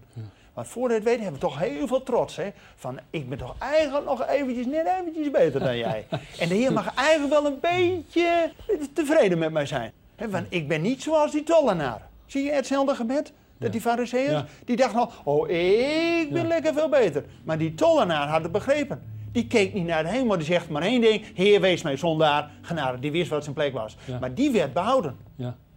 Want 0.59 0.71
voor 0.71 0.87
dit 0.89 1.03
weten 1.03 1.21
hebben 1.21 1.39
we 1.41 1.47
toch 1.47 1.59
heel 1.59 1.87
veel 1.87 2.03
trots. 2.03 2.35
Hè? 2.35 2.49
Van 2.75 2.99
ik 3.09 3.29
ben 3.29 3.37
toch 3.37 3.55
eigenlijk 3.59 4.05
nog 4.05 4.27
eventjes, 4.27 4.65
net 4.65 4.87
eventjes 4.99 5.31
beter 5.31 5.59
dan 5.59 5.77
jij. 5.77 6.05
en 6.39 6.47
de 6.49 6.55
Heer 6.55 6.73
mag 6.73 6.93
eigenlijk 6.95 7.33
wel 7.41 7.45
een 7.45 7.59
beetje 7.61 8.51
tevreden 8.93 9.37
met 9.37 9.51
mij 9.51 9.65
zijn. 9.65 9.91
Hè? 10.15 10.29
Want 10.29 10.45
ik 10.49 10.67
ben 10.67 10.81
niet 10.81 11.01
zoals 11.03 11.31
die 11.31 11.43
tollenaar. 11.43 12.07
Zie 12.25 12.43
je 12.43 12.51
hetzelfde 12.51 12.95
gebed? 12.95 13.33
Dat 13.57 13.71
die 13.71 13.81
fariseeërs, 13.81 14.31
Ja. 14.31 14.45
die 14.65 14.75
dachten 14.75 14.99
al, 14.99 15.11
oh 15.23 15.49
ik 15.49 16.29
ben 16.31 16.41
Ja. 16.41 16.47
lekker 16.47 16.73
veel 16.73 16.89
beter. 16.89 17.23
Maar 17.43 17.57
die 17.57 17.73
tollenaar 17.75 18.27
had 18.27 18.43
het 18.43 18.51
begrepen. 18.51 19.01
Die 19.31 19.47
keek 19.47 19.73
niet 19.73 19.85
naar 19.85 20.03
de 20.03 20.09
hemel, 20.09 20.37
die 20.37 20.45
zegt 20.45 20.69
maar 20.69 20.81
één 20.81 21.01
ding. 21.01 21.25
Heer, 21.35 21.61
wees 21.61 21.81
mij 21.81 21.97
zondaar, 21.97 22.51
genade. 22.61 22.99
Die 22.99 23.11
wist 23.11 23.29
wat 23.29 23.43
zijn 23.43 23.55
plek 23.55 23.73
was. 23.73 23.97
Ja. 24.05 24.19
Maar 24.19 24.33
die 24.33 24.51
werd 24.51 24.73
behouden. 24.73 25.17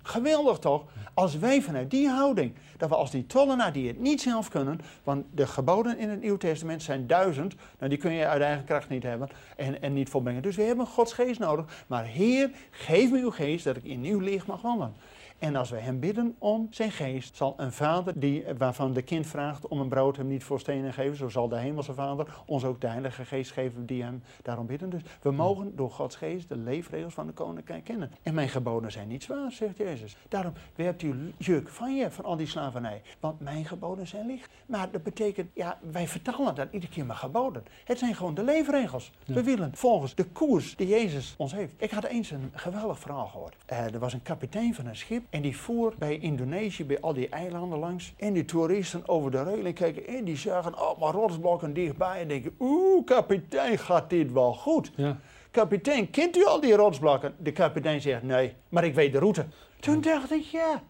Geweldig 0.02 0.59
toch? 0.59 0.85
Als 1.14 1.38
wij 1.38 1.62
vanuit 1.62 1.90
die 1.90 2.09
houding, 2.09 2.54
dat 2.76 2.88
we 2.88 2.94
als 2.94 3.11
die 3.11 3.26
tollenaar 3.26 3.73
die 3.73 3.88
het 3.88 4.00
niet 4.00 4.21
zelf 4.21 4.49
kunnen, 4.49 4.80
want 5.04 5.25
de 5.30 5.47
geboden 5.47 5.99
in 5.99 6.09
het 6.09 6.21
Nieuw 6.21 6.37
Testament 6.37 6.82
zijn 6.82 7.06
duizend, 7.06 7.54
nou 7.78 7.90
die 7.90 7.99
kun 7.99 8.12
je 8.12 8.26
uit 8.26 8.42
eigen 8.42 8.64
kracht 8.64 8.88
niet 8.88 9.02
hebben 9.02 9.28
en, 9.56 9.82
en 9.82 9.92
niet 9.92 10.09
volbrengen. 10.09 10.42
Dus 10.42 10.56
we 10.56 10.62
hebben 10.62 10.87
Gods 10.87 11.12
geest 11.12 11.40
nodig. 11.40 11.85
Maar 11.87 12.04
Heer, 12.04 12.50
geef 12.71 13.11
me 13.11 13.18
uw 13.18 13.30
geest 13.30 13.64
dat 13.64 13.76
ik 13.76 13.85
in 13.85 14.04
uw 14.04 14.18
licht 14.18 14.47
mag 14.47 14.62
wandelen. 14.62 14.94
En 15.42 15.56
als 15.56 15.70
wij 15.70 15.80
hem 15.80 16.00
bidden 16.00 16.34
om 16.38 16.66
zijn 16.70 16.90
geest, 16.90 17.37
zal 17.37 17.54
een 17.56 17.72
vader 17.72 18.20
die, 18.20 18.44
waarvan 18.58 18.92
de 18.92 19.02
kind 19.02 19.26
vraagt 19.26 19.68
om 19.68 19.80
een 19.80 19.88
brood 19.88 20.16
hem 20.16 20.26
niet 20.26 20.44
voor 20.44 20.61
stenen 20.61 20.92
geven, 20.92 21.16
zo 21.16 21.28
zal 21.28 21.49
de 21.49 21.56
hemelse 21.56 21.94
vader 21.94 22.26
ons 22.46 22.64
ook 22.64 22.80
de 22.80 22.87
heilige 22.87 23.25
geest 23.25 23.52
geven 23.52 23.87
die 23.87 24.02
hem 24.02 24.22
daarom 24.42 24.66
bidden. 24.66 24.90
Dus 24.90 25.00
we 25.22 25.30
mogen 25.30 25.76
door 25.76 25.90
Gods 25.90 26.16
geest 26.16 26.49
de 26.49 26.56
leefregels 26.56 27.14
van 27.14 27.26
de 27.26 27.32
koninkrijk 27.32 27.84
kennen. 27.84 28.11
En 28.22 28.34
mijn 28.34 28.49
geboden 28.49 28.92
zijn 28.92 29.08
niet 29.08 29.22
zwaar, 29.22 29.52
zegt 29.52 29.76
Jezus. 29.76 30.16
Daarom 30.28 30.52
werpt 30.75 31.02
u 31.02 31.32
juk 31.38 31.68
van 31.68 31.96
je, 31.96 32.11
van 32.11 32.25
al 32.25 32.37
die 32.37 32.46
slavernij. 32.46 33.02
Want 33.20 33.40
mijn 33.40 33.64
geboden 33.64 34.06
zijn 34.06 34.26
licht. 34.26 34.50
Maar 34.66 34.90
dat 34.90 35.02
betekent, 35.02 35.50
ja, 35.54 35.78
wij 35.90 36.08
vertalen 36.08 36.54
dat 36.54 36.68
iedere 36.70 36.92
keer 36.92 37.06
maar 37.06 37.16
geboden. 37.16 37.64
Het 37.84 37.99
zijn 37.99 38.14
gewoon 38.14 38.34
de 38.34 38.44
leefregels. 38.44 39.12
Ja. 39.25 39.34
We 39.34 39.42
willen 39.42 39.70
volgens 39.75 40.14
de 40.14 40.25
koers 40.25 40.76
die 40.76 40.88
Jezus 40.88 41.34
ons 41.38 41.52
heeft. 41.52 41.75
Ik 41.76 41.90
had 41.90 42.04
eens 42.04 42.30
een 42.30 42.50
geweldig 42.54 42.99
verhaal 42.99 43.26
gehoord. 43.26 43.56
Eh, 43.66 43.94
er 43.94 43.99
was 43.99 44.12
een 44.12 44.22
kapitein 44.22 44.75
van 44.75 44.87
een 44.87 44.96
schip 44.96 45.30
en 45.33 45.43
die 45.43 45.57
voer 45.57 45.95
bij 45.99 46.19
Indonesië, 46.19 46.85
bij 46.85 47.01
al 47.01 47.12
die 47.12 47.29
eilanden 47.29 47.79
langs. 47.79 48.12
En 48.17 48.33
die 48.33 48.45
toeristen 48.45 49.09
over 49.09 49.31
de 49.31 49.43
railing 49.43 49.75
keken 49.75 50.07
en 50.07 50.25
die 50.25 50.37
zagen 50.37 50.75
allemaal 50.75 51.12
rotsblokken 51.12 51.75
dichtbij. 51.75 52.21
En 52.21 52.29
denken, 52.29 52.55
oeh, 52.59 53.05
kapitein, 53.05 53.79
gaat 53.79 54.11
dit 54.11 54.33
wel 54.33 54.55
goed? 54.55 54.93
Ja. 54.97 55.19
Kapitein, 55.51 56.11
kent 56.11 56.37
u 56.37 56.45
al 56.45 56.61
die 56.61 56.75
rotsblokken? 56.75 57.35
De 57.39 57.53
kapitein 57.53 58.01
zegt, 58.01 58.23
nee, 58.23 58.55
maar 58.69 58.85
ik 58.85 58.95
weet 58.95 59.12
de 59.12 59.19
route. 59.19 59.47
Toen 59.81 60.01
dacht 60.01 60.31
ik, 60.31 60.43
ja, 60.43 60.83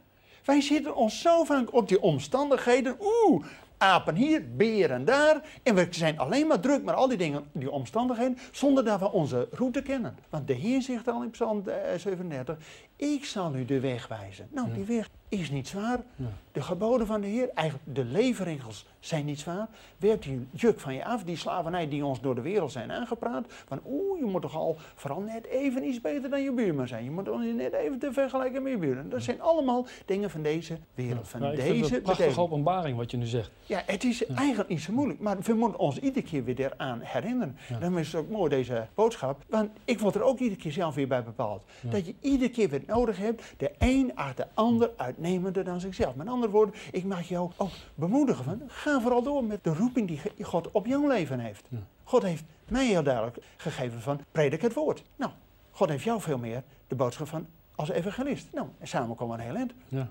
wij 0.44 0.60
zitten 0.60 0.96
ons 0.96 1.20
zo 1.20 1.44
vaak 1.44 1.74
op 1.74 1.88
die 1.88 2.02
omstandigheden. 2.02 2.96
Oeh, 3.00 3.44
apen 3.82 4.14
hier, 4.14 4.42
beren 4.56 5.04
daar. 5.04 5.42
En 5.62 5.74
we 5.74 5.86
zijn 5.90 6.18
alleen 6.18 6.46
maar 6.46 6.60
druk 6.60 6.84
met 6.84 6.94
al 6.94 7.08
die 7.08 7.18
dingen, 7.18 7.44
die 7.52 7.70
omstandigheden, 7.70 8.38
zonder 8.52 8.84
dat 8.84 9.00
we 9.00 9.12
onze 9.12 9.48
route 9.50 9.82
kennen. 9.82 10.16
Want 10.28 10.46
de 10.46 10.52
Heer 10.52 10.82
zegt 10.82 11.08
al 11.08 11.22
in 11.22 11.30
Psalm 11.30 11.62
eh, 11.68 11.98
37, 11.98 12.58
ik 13.02 13.24
zal 13.24 13.54
u 13.54 13.64
de 13.64 13.80
weg 13.80 14.08
wijzen. 14.08 14.48
Nou, 14.50 14.72
die 14.72 14.84
weg 14.84 15.08
is 15.28 15.50
niet 15.50 15.68
zwaar. 15.68 16.00
Ja. 16.16 16.26
De 16.52 16.62
geboden 16.62 17.06
van 17.06 17.20
de 17.20 17.26
Heer, 17.26 17.50
eigenlijk 17.54 17.96
de 17.96 18.04
leefregels 18.04 18.86
zijn 19.00 19.24
niet 19.24 19.40
zwaar. 19.40 19.68
Werp 19.96 20.22
die 20.22 20.46
juk 20.50 20.80
van 20.80 20.94
je 20.94 21.04
af, 21.04 21.24
die 21.24 21.36
slavernij 21.36 21.88
die 21.88 22.04
ons 22.04 22.20
door 22.20 22.34
de 22.34 22.40
wereld 22.40 22.72
zijn 22.72 22.92
aangepraat. 22.92 23.44
Van 23.66 23.80
oeh, 23.86 24.18
je 24.18 24.24
moet 24.24 24.42
toch 24.42 24.56
al 24.56 24.76
vooral 24.94 25.20
net 25.20 25.44
even 25.46 25.84
iets 25.84 26.00
beter 26.00 26.30
dan 26.30 26.42
je 26.42 26.52
buurman 26.52 26.88
zijn. 26.88 27.04
Je 27.04 27.10
moet 27.10 27.28
ons 27.28 27.44
net 27.56 27.72
even 27.72 27.98
te 27.98 28.12
vergelijken 28.12 28.62
met 28.62 28.72
je 28.72 28.78
buurman. 28.78 29.08
Dat 29.08 29.22
zijn 29.22 29.40
allemaal 29.40 29.86
dingen 30.06 30.30
van 30.30 30.42
deze 30.42 30.78
wereld, 30.94 31.28
van 31.28 31.40
Ja, 31.40 31.50
ik 31.50 31.60
vind 31.60 31.68
het 31.68 31.80
deze 31.80 31.96
een 31.96 32.02
prachtige 32.02 32.28
betekenis. 32.28 32.50
openbaring 32.50 32.96
wat 32.96 33.10
je 33.10 33.16
nu 33.16 33.26
zegt. 33.26 33.50
Ja, 33.66 33.82
het 33.86 34.04
is 34.04 34.26
eigenlijk 34.26 34.68
niet 34.68 34.80
zo 34.80 34.92
moeilijk, 34.92 35.20
maar 35.20 35.36
we 35.40 35.54
moeten 35.54 35.78
ons 35.78 35.98
iedere 35.98 36.26
keer 36.26 36.44
weer 36.44 36.60
eraan 36.60 37.00
herinneren. 37.02 37.56
Daarom 37.68 37.98
is 37.98 38.12
het 38.12 38.22
ook 38.22 38.30
mooi, 38.30 38.50
deze 38.50 38.86
boodschap. 38.94 39.42
Want 39.48 39.70
ik 39.84 39.98
word 39.98 40.14
er 40.14 40.22
ook 40.22 40.38
iedere 40.38 40.60
keer 40.60 40.72
zelf 40.72 40.94
weer 40.94 41.08
bij 41.08 41.22
bepaald. 41.24 41.64
Dat 41.80 42.06
je 42.06 42.14
iedere 42.20 42.50
keer 42.50 42.68
weer 42.68 42.82
nodig 42.94 43.16
hebt, 43.16 43.54
de 43.56 43.70
een 43.78 44.16
acht 44.16 44.36
de 44.36 44.46
ander 44.54 44.90
uitnemender 44.96 45.64
dan 45.64 45.80
zichzelf. 45.80 46.14
Met 46.14 46.28
andere 46.28 46.52
woorden, 46.52 46.74
ik 46.92 47.04
mag 47.04 47.28
jou 47.28 47.50
ook 47.56 47.70
bemoedigen 47.94 48.44
van, 48.44 48.62
ga 48.66 49.00
vooral 49.00 49.22
door 49.22 49.44
met 49.44 49.64
de 49.64 49.74
roeping 49.74 50.08
die 50.08 50.44
God 50.44 50.70
op 50.70 50.86
jouw 50.86 51.06
leven 51.08 51.38
heeft. 51.38 51.66
Ja. 51.68 51.78
God 52.04 52.22
heeft 52.22 52.44
mij 52.68 52.86
heel 52.86 53.02
duidelijk 53.02 53.38
gegeven 53.56 54.00
van, 54.00 54.20
predik 54.32 54.62
het 54.62 54.74
woord. 54.74 55.04
Nou, 55.16 55.32
God 55.70 55.88
heeft 55.88 56.04
jou 56.04 56.20
veel 56.20 56.38
meer 56.38 56.62
de 56.86 56.94
boodschap 56.94 57.28
van, 57.28 57.46
als 57.74 57.88
evangelist. 57.88 58.46
Nou, 58.52 58.68
en 58.78 58.86
samen 58.86 59.16
komen 59.16 59.36
we 59.36 59.42
een 59.42 59.48
heel 59.48 59.58
eind. 59.58 59.72
Ja. 59.88 60.08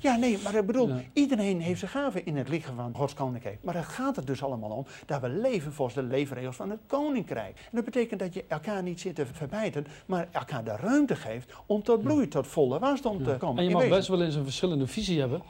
Ja, 0.00 0.16
nee, 0.16 0.38
maar 0.44 0.54
ik 0.54 0.66
bedoel, 0.66 0.88
Ja. 0.88 1.00
iedereen 1.12 1.60
heeft 1.60 1.78
zijn 1.78 1.90
gaven 1.90 2.26
in 2.26 2.36
het 2.36 2.48
lichaam 2.48 2.76
van 2.76 2.94
Gods 2.94 3.14
koninkrijk. 3.14 3.58
Maar 3.62 3.74
het 3.74 3.84
gaat 3.84 4.16
er 4.16 4.24
dus 4.24 4.42
allemaal 4.42 4.70
om 4.70 4.86
dat 5.06 5.20
we 5.20 5.28
leven 5.28 5.72
volgens 5.72 5.96
de 5.96 6.02
leefregels 6.02 6.56
van 6.56 6.70
het 6.70 6.80
koninkrijk. 6.86 7.56
En 7.58 7.70
dat 7.72 7.84
betekent 7.84 8.20
dat 8.20 8.34
je 8.34 8.44
elkaar 8.48 8.82
niet 8.82 9.00
zit 9.00 9.14
te 9.14 9.26
verbijten, 9.26 9.86
maar 10.06 10.28
elkaar 10.30 10.64
de 10.64 10.76
ruimte 10.76 11.16
geeft 11.16 11.52
om 11.66 11.82
tot 11.82 12.02
bloei, 12.02 12.28
tot 12.28 12.46
volle 12.46 12.78
wasdom 12.78 13.24
te 13.24 13.36
komen. 13.38 13.58
En 13.62 13.68
je 13.68 13.74
mag 13.74 13.88
best 13.88 14.08
wel 14.08 14.22
eens 14.22 14.34
een 14.34 14.44
verschillende 14.44 14.86
visie 14.86 15.20
hebben. 15.20 15.42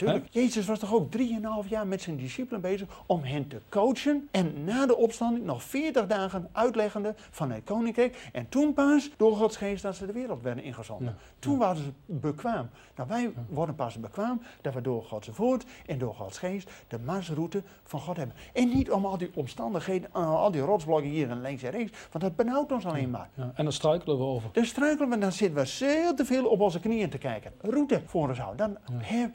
Ja, 0.00 0.06
tuurlijk. 0.06 0.26
Jezus 0.30 0.66
was 0.66 0.78
toch 0.78 0.94
ook 0.94 1.10
drieënhalf 1.10 1.68
jaar 1.68 1.86
met 1.86 2.02
zijn 2.02 2.16
discipelen 2.16 2.60
bezig 2.60 2.88
om 3.06 3.22
hen 3.22 3.48
te 3.48 3.60
coachen. 3.68 4.28
En 4.30 4.64
na 4.64 4.86
de 4.86 4.96
opstanding 4.96 5.44
nog 5.44 5.62
veertig 5.62 6.06
dagen 6.06 6.48
uitleggende 6.52 7.14
van 7.30 7.50
het 7.50 7.64
koninkrijk. 7.64 8.28
En 8.32 8.48
toen 8.48 8.72
pas 8.72 9.10
door 9.16 9.36
Gods 9.36 9.56
geest 9.56 9.82
dat 9.82 9.96
ze 9.96 10.06
de 10.06 10.12
wereld 10.12 10.42
werden 10.42 10.64
ingezonden. 10.64 11.08
Ja. 11.08 11.34
Toen 11.38 11.58
waren 11.58 11.82
ze 11.82 11.90
bekwaam. 12.06 12.68
Nou, 12.96 13.08
wij 13.08 13.32
worden 13.48 13.74
pas 13.74 14.00
bekwaam 14.00 14.42
dat 14.60 14.74
we 14.74 14.80
door 14.80 15.04
Gods 15.04 15.28
woord 15.28 15.64
en 15.86 15.98
door 15.98 16.14
Gods 16.14 16.38
geest 16.38 16.70
de 16.88 16.98
marsroute 16.98 17.62
van 17.84 18.00
God 18.00 18.16
hebben. 18.16 18.36
En 18.52 18.68
niet 18.68 18.90
om 18.90 19.06
al 19.06 19.18
die 19.18 19.30
omstandigheden, 19.34 20.12
al 20.12 20.50
die 20.50 20.60
rotsblokken 20.60 21.10
hier 21.10 21.30
en 21.30 21.40
links 21.40 21.62
en 21.62 21.70
rechts. 21.70 21.98
Want 22.10 22.24
dat 22.24 22.36
benauwt 22.36 22.72
ons 22.72 22.86
alleen 22.86 23.10
maar. 23.10 23.28
Ja. 23.34 23.52
En 23.54 23.64
daar 23.64 23.72
struikelen 23.72 24.18
we 24.18 24.24
over. 24.24 24.48
Dan 24.52 24.64
struikelen 24.64 25.10
we, 25.10 25.18
dan 25.18 25.32
zitten 25.32 25.58
we 25.58 25.66
veel 25.66 26.14
te 26.14 26.24
veel 26.24 26.46
op 26.46 26.60
onze 26.60 26.80
knieën 26.80 27.10
te 27.10 27.18
kijken. 27.18 27.52
Route 27.60 28.02
voor 28.06 28.28
ons 28.28 28.38
houden. 28.38 28.56
Dan, 28.84 29.02
hè, 29.02 29.26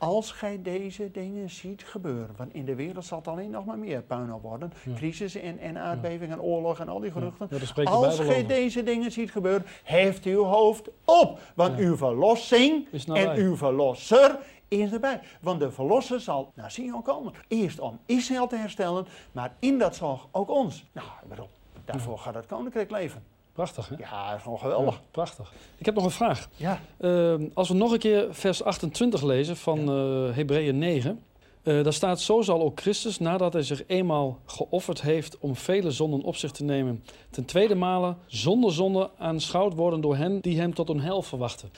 als 0.00 0.32
gij 0.32 0.62
deze 0.62 1.10
dingen 1.10 1.50
ziet 1.50 1.84
gebeuren, 1.84 2.34
want 2.36 2.54
in 2.54 2.64
de 2.64 2.74
wereld 2.74 3.04
zal 3.04 3.18
het 3.18 3.28
alleen 3.28 3.50
nog 3.50 3.64
maar 3.64 3.78
meer 3.78 4.02
puinhoop 4.02 4.42
worden. 4.42 4.72
Ja. 4.84 4.94
Crisis 4.94 5.34
en, 5.34 5.58
en 5.58 5.78
aardbeving 5.78 6.32
en 6.32 6.40
oorlog 6.40 6.80
en 6.80 6.88
al 6.88 7.00
die 7.00 7.10
geruchten. 7.10 7.48
Ja, 7.50 7.58
de 7.74 7.90
Als 7.90 8.18
gij 8.18 8.46
deze 8.46 8.82
dingen 8.82 9.12
ziet 9.12 9.30
gebeuren, 9.30 9.66
heft 9.84 10.24
uw 10.24 10.44
hoofd 10.44 10.88
op. 11.04 11.38
Want 11.54 11.78
uw 11.78 11.96
verlossing 11.96 12.88
en 13.06 13.36
uw 13.36 13.56
verlosser 13.56 14.38
is 14.68 14.92
erbij. 14.92 15.20
Want 15.40 15.60
de 15.60 15.70
verlosser 15.70 16.20
zal 16.20 16.52
naar 16.54 16.70
Sion 16.70 17.02
komen. 17.02 17.32
Eerst 17.48 17.80
om 17.80 17.98
Israël 18.06 18.46
te 18.46 18.56
herstellen, 18.56 19.06
maar 19.32 19.54
in 19.58 19.78
dat 19.78 19.96
zal 19.96 20.20
ook 20.30 20.50
ons. 20.50 20.84
Nou, 20.92 21.08
ik 21.22 21.28
bedoel, 21.28 21.48
daarvoor 21.84 22.18
gaat 22.18 22.34
het 22.34 22.46
koninkrijk 22.46 22.90
leven. 22.90 23.29
Prachtig, 23.60 23.88
hè? 23.88 23.94
Ja, 23.98 24.38
gewoon 24.38 24.58
geweldig. 24.58 24.94
Ja, 24.94 25.00
prachtig. 25.10 25.52
Ik 25.78 25.86
heb 25.86 25.94
nog 25.94 26.04
een 26.04 26.10
vraag. 26.10 26.48
Ja. 26.56 26.80
Ehm, 27.00 27.48
als 27.54 27.68
we 27.68 27.74
nog 27.74 27.92
een 27.92 27.98
keer 27.98 28.26
vers 28.30 28.62
28 28.62 29.22
lezen 29.22 29.56
van 29.56 29.78
eh 29.78 30.36
Hebreeën 30.36 30.78
9. 30.78 31.20
eh, 31.62 31.82
daar 31.82 31.92
staat, 31.92 32.20
zo 32.20 32.40
zal 32.40 32.60
ook 32.62 32.80
Christus, 32.80 33.18
nadat 33.18 33.52
hij 33.52 33.62
zich 33.62 33.82
eenmaal 33.86 34.38
geofferd 34.46 35.02
heeft 35.02 35.38
om 35.38 35.56
vele 35.56 35.90
zonden 35.90 36.22
op 36.22 36.36
zich 36.36 36.50
te 36.50 36.64
nemen, 36.64 37.04
ten 37.30 37.44
tweede 37.44 37.74
male 37.74 38.14
zonder 38.26 38.72
zonde 38.72 39.10
aanschouwd 39.18 39.74
worden 39.74 40.00
door 40.00 40.16
hen 40.16 40.40
die 40.40 40.60
hem 40.60 40.74
tot 40.74 40.88
een 40.88 41.00
hel 41.00 41.22
verwachten. 41.22 41.70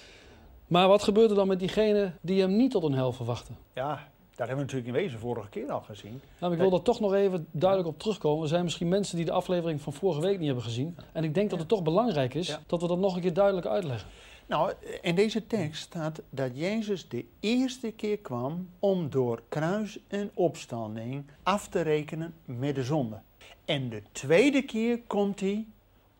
Maar 0.66 0.88
wat 0.88 1.02
gebeurt 1.02 1.30
er 1.30 1.36
dan 1.36 1.48
met 1.48 1.58
diegenen 1.58 2.18
die 2.20 2.40
hem 2.40 2.56
niet 2.56 2.70
tot 2.70 2.82
een 2.82 2.94
hel 2.94 3.12
verwachten? 3.12 3.56
Ja, 3.74 4.08
dat 4.42 4.50
hebben 4.50 4.66
we 4.66 4.72
natuurlijk 4.72 4.98
in 4.98 5.08
wezen 5.08 5.28
vorige 5.28 5.48
keer 5.48 5.72
al 5.72 5.80
gezien. 5.80 6.22
Nou, 6.38 6.52
ik 6.52 6.58
wil 6.58 6.72
er 6.72 6.82
toch 6.82 7.00
nog 7.00 7.14
even 7.14 7.46
duidelijk 7.50 7.88
op 7.88 7.98
terugkomen. 7.98 8.42
Er 8.42 8.48
zijn 8.48 8.64
misschien 8.64 8.88
mensen 8.88 9.16
die 9.16 9.24
de 9.24 9.32
aflevering 9.32 9.80
van 9.80 9.92
vorige 9.92 10.20
week 10.20 10.38
niet 10.38 10.46
hebben 10.46 10.64
gezien. 10.64 10.96
En 11.12 11.24
ik 11.24 11.34
denk 11.34 11.50
dat 11.50 11.58
het 11.58 11.68
toch 11.68 11.82
belangrijk 11.82 12.34
is 12.34 12.58
dat 12.66 12.82
we 12.82 12.88
dat 12.88 12.98
nog 12.98 13.14
een 13.14 13.20
keer 13.20 13.32
duidelijk 13.32 13.66
uitleggen. 13.66 14.08
Nou, 14.46 14.72
in 15.00 15.14
deze 15.14 15.46
tekst 15.46 15.82
staat 15.82 16.22
dat 16.30 16.50
Jezus 16.54 17.08
de 17.08 17.24
eerste 17.40 17.90
keer 17.90 18.18
kwam 18.18 18.68
om 18.78 19.10
door 19.10 19.42
kruis 19.48 19.98
en 20.08 20.30
opstanding 20.34 21.24
af 21.42 21.68
te 21.68 21.80
rekenen 21.80 22.34
met 22.44 22.74
de 22.74 22.84
zonde. 22.84 23.20
En 23.64 23.88
de 23.88 24.02
tweede 24.12 24.62
keer 24.62 25.00
komt 25.06 25.40
hij 25.40 25.66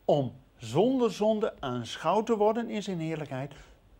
om 0.05 0.33
zonder 0.57 1.13
zonde 1.13 1.55
aanschouwd 1.61 2.27
te 2.27 2.37
worden 2.37 2.71
in 2.71 2.83
zijn 2.83 3.01
heerlijkheid 3.01 3.53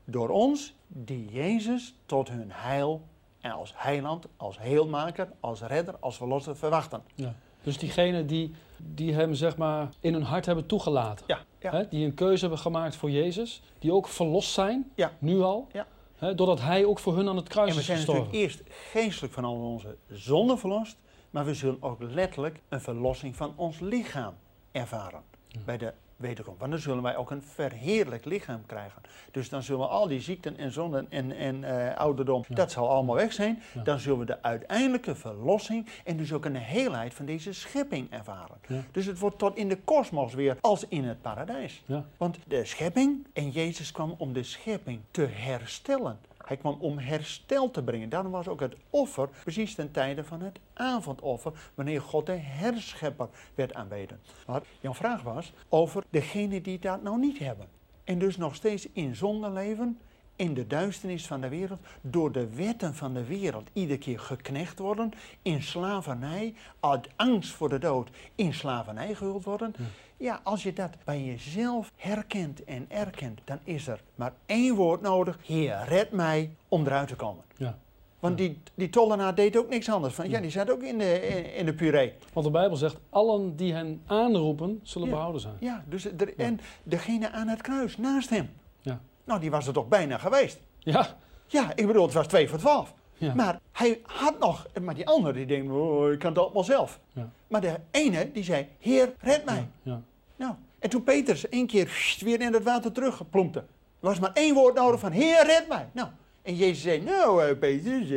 door 0.05 0.29
ons 0.29 0.75
die 0.87 1.29
Jezus 1.31 1.95
tot 2.07 2.29
hun 2.29 2.51
heil 2.53 3.03
en 3.43 3.51
als 3.51 3.73
heiland, 3.77 4.27
als 4.37 4.59
heelmaker, 4.61 5.29
als 5.41 5.61
redder, 5.63 5.97
als 6.01 6.17
verlosser 6.17 6.57
verwachten. 6.57 7.03
Ja. 7.15 7.35
Dus 7.63 7.79
diegenen 7.79 8.27
die, 8.27 8.55
die 8.77 9.15
hem 9.15 9.35
zeg 9.35 9.57
maar 9.57 9.89
in 10.01 10.13
hun 10.13 10.23
hart 10.23 10.47
hebben 10.47 10.67
toegelaten. 10.67 11.25
Ja, 11.29 11.39
ja. 11.61 11.71
Hè, 11.71 11.89
die 11.89 12.05
een 12.07 12.15
keuze 12.15 12.41
hebben 12.41 12.59
gemaakt 12.59 12.97
voor 12.97 13.11
Jezus. 13.11 13.63
Die 13.79 13.93
ook 13.93 14.09
verlost 14.09 14.53
zijn, 14.53 14.91
Ja. 14.95 15.13
nu 15.19 15.41
al. 15.41 15.67
Ja. 15.73 15.87
Hè, 16.17 16.35
doordat 16.35 16.61
hij 16.61 16.85
ook 16.85 16.99
voor 16.99 17.17
hun 17.17 17.29
aan 17.29 17.37
het 17.37 17.49
kruis 17.49 17.69
En 17.69 17.75
we 17.75 17.81
is 17.81 17.87
zijn 17.87 17.97
gestorven. 17.97 18.25
natuurlijk 18.25 18.51
eerst 18.53 18.63
geestelijk 18.91 19.35
van 19.35 19.45
al 19.45 19.55
onze 19.55 19.97
zonden 20.09 20.59
verlost, 20.59 20.97
maar 21.31 21.45
we 21.45 21.55
zullen 21.55 21.83
ook 21.83 22.03
letterlijk 22.03 22.61
een 22.69 22.81
verlossing 22.81 23.37
van 23.37 23.53
ons 23.57 23.81
lichaam 23.81 24.35
ervaren 24.73 25.23
bij 25.65 25.79
de 25.79 25.93
wederkomst. 26.23 26.61
Want 26.61 26.71
dan 26.73 26.81
zullen 26.81 27.03
wij 27.03 27.17
ook 27.17 27.31
een 27.31 27.43
verheerlijk 27.43 28.25
lichaam 28.25 28.67
krijgen. 28.67 29.03
Dus 29.31 29.49
dan 29.49 29.63
zullen 29.63 29.89
al 29.89 30.09
die 30.09 30.21
ziekten 30.21 30.57
en 30.59 30.73
zonden 30.73 31.07
en, 31.11 31.33
en 31.37 31.65
eh, 31.65 31.97
ouderdom, 31.97 32.45
Ja. 32.49 32.55
dat 32.55 32.71
zal 32.73 32.89
allemaal 32.91 33.15
weg 33.15 33.33
zijn. 33.33 33.63
Ja. 33.75 33.83
Dan 33.83 33.99
zullen 33.99 34.19
we 34.19 34.25
de 34.25 34.43
uiteindelijke 34.43 35.15
verlossing 35.15 35.87
en 36.05 36.17
dus 36.17 36.33
ook 36.33 36.45
een 36.45 36.57
heelheid 36.57 37.15
van 37.15 37.25
deze 37.27 37.53
schepping 37.53 38.11
ervaren. 38.11 38.57
Ja. 38.67 38.81
Dus 38.93 39.07
het 39.07 39.19
wordt 39.19 39.39
tot 39.39 39.57
in 39.57 39.69
de 39.69 39.79
kosmos 39.85 40.35
weer 40.35 40.57
als 40.61 40.85
in 40.89 41.05
het 41.05 41.23
paradijs. 41.23 41.83
Want 42.17 42.39
de 42.47 42.65
schepping, 42.65 43.27
en 43.33 43.51
Jezus 43.51 43.93
kwam 43.93 44.15
om 44.19 44.33
de 44.33 44.43
schepping 44.43 45.01
te 45.11 45.23
herstellen. 45.33 46.19
Hij 46.45 46.57
kwam 46.57 46.77
om 46.81 46.99
herstel 46.99 47.71
te 47.71 47.83
brengen. 47.83 48.09
Daarom 48.09 48.33
was 48.33 48.49
ook 48.49 48.61
het 48.61 48.77
offer 48.91 49.29
precies 49.43 49.75
ten 49.75 49.91
tijde 49.91 50.25
van 50.25 50.41
het 50.41 50.59
avondoffer, 50.73 51.53
wanneer 51.75 52.01
God 52.01 52.27
de 52.27 52.33
herschepper 52.33 53.29
werd 53.55 53.75
aanbeden. 53.75 54.21
Maar 54.47 54.63
jouw 54.81 54.95
vraag 54.95 55.23
was 55.23 55.53
over 55.69 56.05
degenen 56.11 56.63
die 56.63 56.79
dat 56.79 57.03
nou 57.03 57.19
niet 57.19 57.39
hebben. 57.39 57.67
En 58.05 58.19
dus 58.19 58.37
nog 58.37 58.55
steeds 58.55 58.89
in 58.93 59.17
zonde 59.17 59.51
leven, 59.51 59.99
in 60.37 60.55
de 60.55 60.67
duisternis 60.67 61.27
van 61.27 61.41
de 61.41 61.49
wereld, 61.49 61.81
door 62.01 62.33
de 62.33 62.55
wetten 62.55 62.95
van 62.95 63.15
de 63.15 63.25
wereld 63.25 63.69
iedere 63.73 63.99
keer 63.99 64.21
geknecht 64.21 64.79
worden, 64.79 65.11
in 65.43 65.63
slavernij, 65.63 66.55
uit 66.81 67.09
angst 67.17 67.53
voor 67.53 67.69
de 67.69 67.79
dood, 67.79 68.11
in 68.35 68.55
slavernij 68.55 69.15
gehuld 69.15 69.45
worden. 69.45 69.75
Ja, 70.23 70.41
als 70.43 70.63
je 70.63 70.73
dat 70.73 70.91
bij 71.05 71.23
jezelf 71.25 71.93
herkent 71.97 72.65
en 72.65 72.87
erkent, 72.89 73.41
dan 73.45 73.59
is 73.65 73.87
er 73.87 74.01
maar 74.15 74.33
één 74.47 74.75
woord 74.75 75.01
nodig. 75.01 75.39
Heer, 75.47 75.85
red 75.89 76.13
mij 76.13 76.51
om 76.69 76.87
eruit 76.87 77.09
te 77.09 77.17
komen. 77.17 77.45
Ja. 77.57 77.79
Want 78.21 78.39
die, 78.39 78.63
die 78.75 78.89
tollenaar 78.91 79.35
deed 79.35 79.57
ook 79.57 79.69
niks 79.69 79.91
anders. 79.91 80.15
Van, 80.15 80.29
ja, 80.31 80.41
die 80.41 80.51
zat 80.51 80.71
ook 80.71 80.83
in 80.83 80.99
de, 80.99 81.27
in, 81.29 81.55
in 81.55 81.67
de 81.67 81.75
puree. 81.75 82.13
Want 82.33 82.47
de 82.47 82.53
Bijbel 82.53 82.77
zegt, 82.77 82.97
allen 83.11 83.57
die 83.57 83.73
hen 83.75 84.03
aanroepen, 84.07 84.81
zullen 84.83 85.09
Ja. 85.09 85.15
behouden 85.15 85.41
zijn. 85.41 85.55
Ja, 85.61 85.85
dus 85.89 86.05
er, 86.05 86.39
en 86.39 86.61
degene 86.83 87.31
aan 87.31 87.49
het 87.49 87.61
kruis, 87.61 87.97
naast 87.97 88.31
hem. 88.31 88.51
Ja. 88.81 89.01
Nou, 89.25 89.41
die 89.41 89.51
was 89.51 89.67
er 89.67 89.73
toch 89.73 89.89
bijna 89.89 90.19
geweest. 90.19 90.61
Ja, 90.79 91.07
Ja, 91.47 91.73
ik 91.75 91.87
bedoel, 91.87 92.05
het 92.05 92.13
was 92.13 92.27
twee 92.27 92.49
voor 92.49 92.59
twaalf. 92.59 92.95
ja. 93.15 93.35
Maar 93.35 93.61
hij 93.73 94.01
had 94.03 94.39
nog, 94.39 94.67
maar 94.83 94.95
die 94.95 95.07
andere 95.09 95.35
die 95.35 95.47
denkt, 95.47 95.73
oh, 95.73 96.13
ik 96.13 96.19
kan 96.19 96.31
het 96.33 96.39
allemaal 96.43 96.65
zelf. 96.65 97.01
Ja. 97.13 97.31
Maar 97.49 97.61
de 97.61 97.77
ene 97.91 98.33
die 98.33 98.45
zei, 98.45 98.67
Heer, 98.79 99.13
red 99.19 99.45
mij. 99.45 99.69
ja. 99.83 100.01
Nou, 100.43 100.55
en 100.79 100.91
toen 100.91 101.03
Petrus 101.03 101.49
één 101.49 101.67
keer 101.67 102.17
weer 102.21 102.41
in 102.41 102.53
het 102.53 102.63
water 102.63 102.93
teruggeplompte. 102.93 103.59
Er 103.59 103.65
was 104.09 104.19
maar 104.19 104.33
één 104.33 104.55
woord 104.55 104.75
nodig 104.75 105.01
van, 105.01 105.13
Heer, 105.13 105.47
red 105.47 105.69
mij. 105.69 105.89
Nou, 105.93 106.09
en 106.43 106.57
Jezus 106.57 106.83
zei, 106.83 107.01
nou 107.01 107.55
Petrus, 107.55 108.03
eh, 108.03 108.09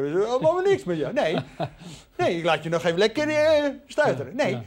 we 0.00 0.10
doen 0.12 0.28
allemaal 0.28 0.60
niks 0.60 0.84
met 0.84 0.96
jou. 0.96 1.12
Nee, 1.12 1.36
nee, 2.16 2.36
ik 2.36 2.44
laat 2.44 2.62
je 2.62 2.68
nog 2.68 2.84
even 2.84 2.98
lekker 2.98 3.28
eh, 3.28 3.70
stuiteren. 3.86 4.36
Nee, 4.36 4.58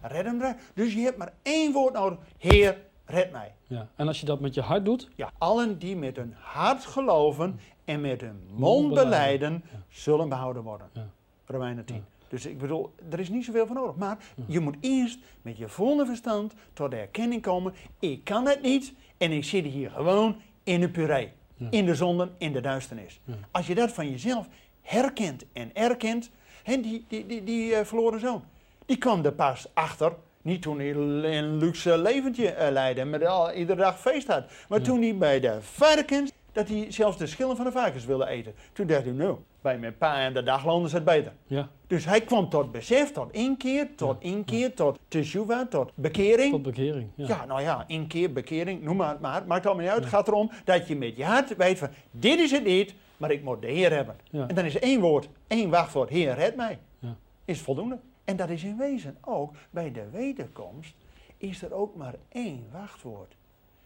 red 0.00 0.24
hem 0.24 0.40
eruit. 0.40 0.56
Dus 0.74 0.92
je 0.94 1.00
hebt 1.00 1.16
maar 1.16 1.32
één 1.42 1.72
woord 1.72 1.94
nodig, 1.94 2.18
Heer, 2.38 2.76
red 3.04 3.32
mij. 3.32 3.54
Ja. 3.66 3.88
En 3.96 4.06
als 4.06 4.20
je 4.20 4.26
dat 4.26 4.40
met 4.40 4.54
je 4.54 4.60
hart 4.60 4.84
doet, 4.84 5.08
Ja, 5.14 5.30
allen 5.38 5.78
die 5.78 5.96
met 5.96 6.16
hun 6.16 6.34
hart 6.38 6.84
geloven 6.84 7.60
en 7.84 8.00
met 8.00 8.20
hun 8.20 8.40
mond 8.54 8.94
beleiden, 8.94 9.64
zullen 9.88 10.28
behouden 10.28 10.62
worden. 10.62 10.88
Ja. 10.92 11.06
Romeinen 11.46 11.84
10. 11.84 11.96
Ja. 11.96 12.17
Dus 12.28 12.46
ik 12.46 12.58
bedoel, 12.58 12.92
er 13.10 13.20
is 13.20 13.28
niet 13.28 13.44
zoveel 13.44 13.66
voor 13.66 13.76
nodig. 13.76 13.96
Maar 13.96 14.18
je 14.46 14.60
moet 14.60 14.76
eerst 14.80 15.18
met 15.42 15.56
je 15.58 15.68
volle 15.68 16.06
verstand 16.06 16.54
tot 16.72 16.90
de 16.90 16.96
erkenning 16.96 17.42
komen. 17.42 17.74
Ik 17.98 18.24
kan 18.24 18.46
het 18.46 18.62
niet 18.62 18.92
en 19.16 19.32
ik 19.32 19.44
zit 19.44 19.64
hier 19.64 19.90
gewoon 19.90 20.36
in 20.64 20.80
de 20.80 20.88
puree. 20.88 21.30
Ja. 21.56 21.66
In 21.70 21.84
de 21.86 21.94
zonden, 21.94 22.34
in 22.38 22.52
de 22.52 22.60
duisternis. 22.60 23.20
Ja. 23.24 23.34
Als 23.50 23.66
je 23.66 23.74
dat 23.74 23.92
van 23.92 24.10
jezelf 24.10 24.48
herkent 24.82 25.44
en 25.52 25.70
erkent. 25.74 26.30
Hè, 26.62 26.80
die 26.80 27.04
die, 27.08 27.26
die, 27.26 27.44
die 27.44 27.74
eh, 27.74 27.84
verloren 27.84 28.20
zoon, 28.20 28.42
die 28.86 28.96
kwam 28.98 29.24
er 29.24 29.32
pas 29.32 29.66
achter. 29.74 30.12
Niet 30.42 30.62
toen 30.62 30.78
hij 30.78 30.90
een 30.90 31.56
luxe 31.56 31.98
leventje 31.98 32.48
eh, 32.50 32.70
leidde 32.72 33.00
en 33.00 33.10
met 33.10 33.24
al, 33.24 33.52
iedere 33.52 33.80
dag 33.80 34.00
feest 34.00 34.26
had. 34.26 34.44
Maar 34.68 34.78
Ja. 34.78 34.84
toen 34.84 35.02
hij 35.02 35.16
bij 35.16 35.40
de 35.40 35.58
varkens, 35.62 36.32
dat 36.52 36.68
hij 36.68 36.86
zelfs 36.88 37.16
de 37.16 37.26
schillen 37.26 37.56
van 37.56 37.64
de 37.64 37.72
varkens 37.72 38.04
wilde 38.04 38.26
eten. 38.26 38.54
Toen 38.72 38.86
dacht 38.86 39.04
hij, 39.04 39.12
nou, 39.12 39.36
bij 39.60 39.78
mijn 39.78 39.96
pa 39.98 40.18
en 40.20 40.34
de 40.34 40.42
dagloon 40.42 40.84
is 40.84 40.92
het 40.92 41.04
beter. 41.04 41.32
ja, 41.46 41.68
Dus 41.86 42.04
hij 42.04 42.20
kwam 42.20 42.48
tot 42.48 42.72
besef, 42.72 43.12
tot 43.12 43.32
inkeer, 43.32 43.94
tot 43.96 44.16
inkeer, 44.22 44.74
tot 44.74 44.98
teshuva, 45.08 45.66
tot 45.66 45.92
bekering. 45.94 46.52
tot 46.52 46.62
bekering. 46.62 47.10
Ja. 47.14 47.26
Ja, 47.26 47.44
nou 47.44 47.60
ja, 47.60 47.84
inkeer, 47.86 48.32
bekering, 48.32 48.82
noem 48.82 48.96
maar, 48.96 49.16
maar 49.20 49.46
maakt 49.46 49.66
allemaal 49.66 49.84
niet 49.84 49.92
uit. 49.92 50.02
Het 50.02 50.12
gaat 50.12 50.28
erom 50.28 50.50
dat 50.64 50.88
je 50.88 50.96
met 50.96 51.16
je 51.16 51.24
hart 51.24 51.56
weet 51.56 51.78
van, 51.78 51.88
dit 52.10 52.38
is 52.38 52.50
het 52.50 52.64
niet, 52.64 52.94
maar 53.16 53.30
ik 53.30 53.42
moet 53.42 53.60
de 53.62 53.66
Heer 53.68 53.92
hebben. 53.92 54.16
Ja. 54.30 54.46
En 54.48 54.54
dan 54.54 54.64
is 54.64 54.78
één 54.78 55.00
woord, 55.00 55.28
één 55.46 55.70
wachtwoord, 55.70 56.08
Heer, 56.08 56.34
red 56.34 56.56
mij. 56.56 56.78
Ja. 56.98 57.16
Is 57.44 57.60
voldoende. 57.60 57.98
En 58.24 58.36
dat 58.36 58.48
is 58.48 58.62
in 58.64 58.76
wezen 58.76 59.16
ook, 59.20 59.54
bij 59.70 59.92
de 59.92 60.08
wederkomst, 60.10 60.94
is 61.36 61.62
er 61.62 61.72
ook 61.72 61.96
maar 61.96 62.14
één 62.28 62.66
wachtwoord. 62.72 63.36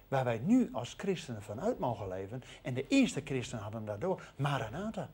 Waar 0.08 0.24
wij 0.24 0.40
nu 0.44 0.68
als 0.72 0.94
christenen 0.96 1.42
vanuit 1.42 1.78
mogen 1.78 2.08
leven. 2.08 2.42
En 2.62 2.74
de 2.74 2.85
eerste 2.88 3.20
christenen 3.24 3.62
hadden 3.62 3.85
daardoor, 3.85 4.22
Maranatha. 4.37 5.08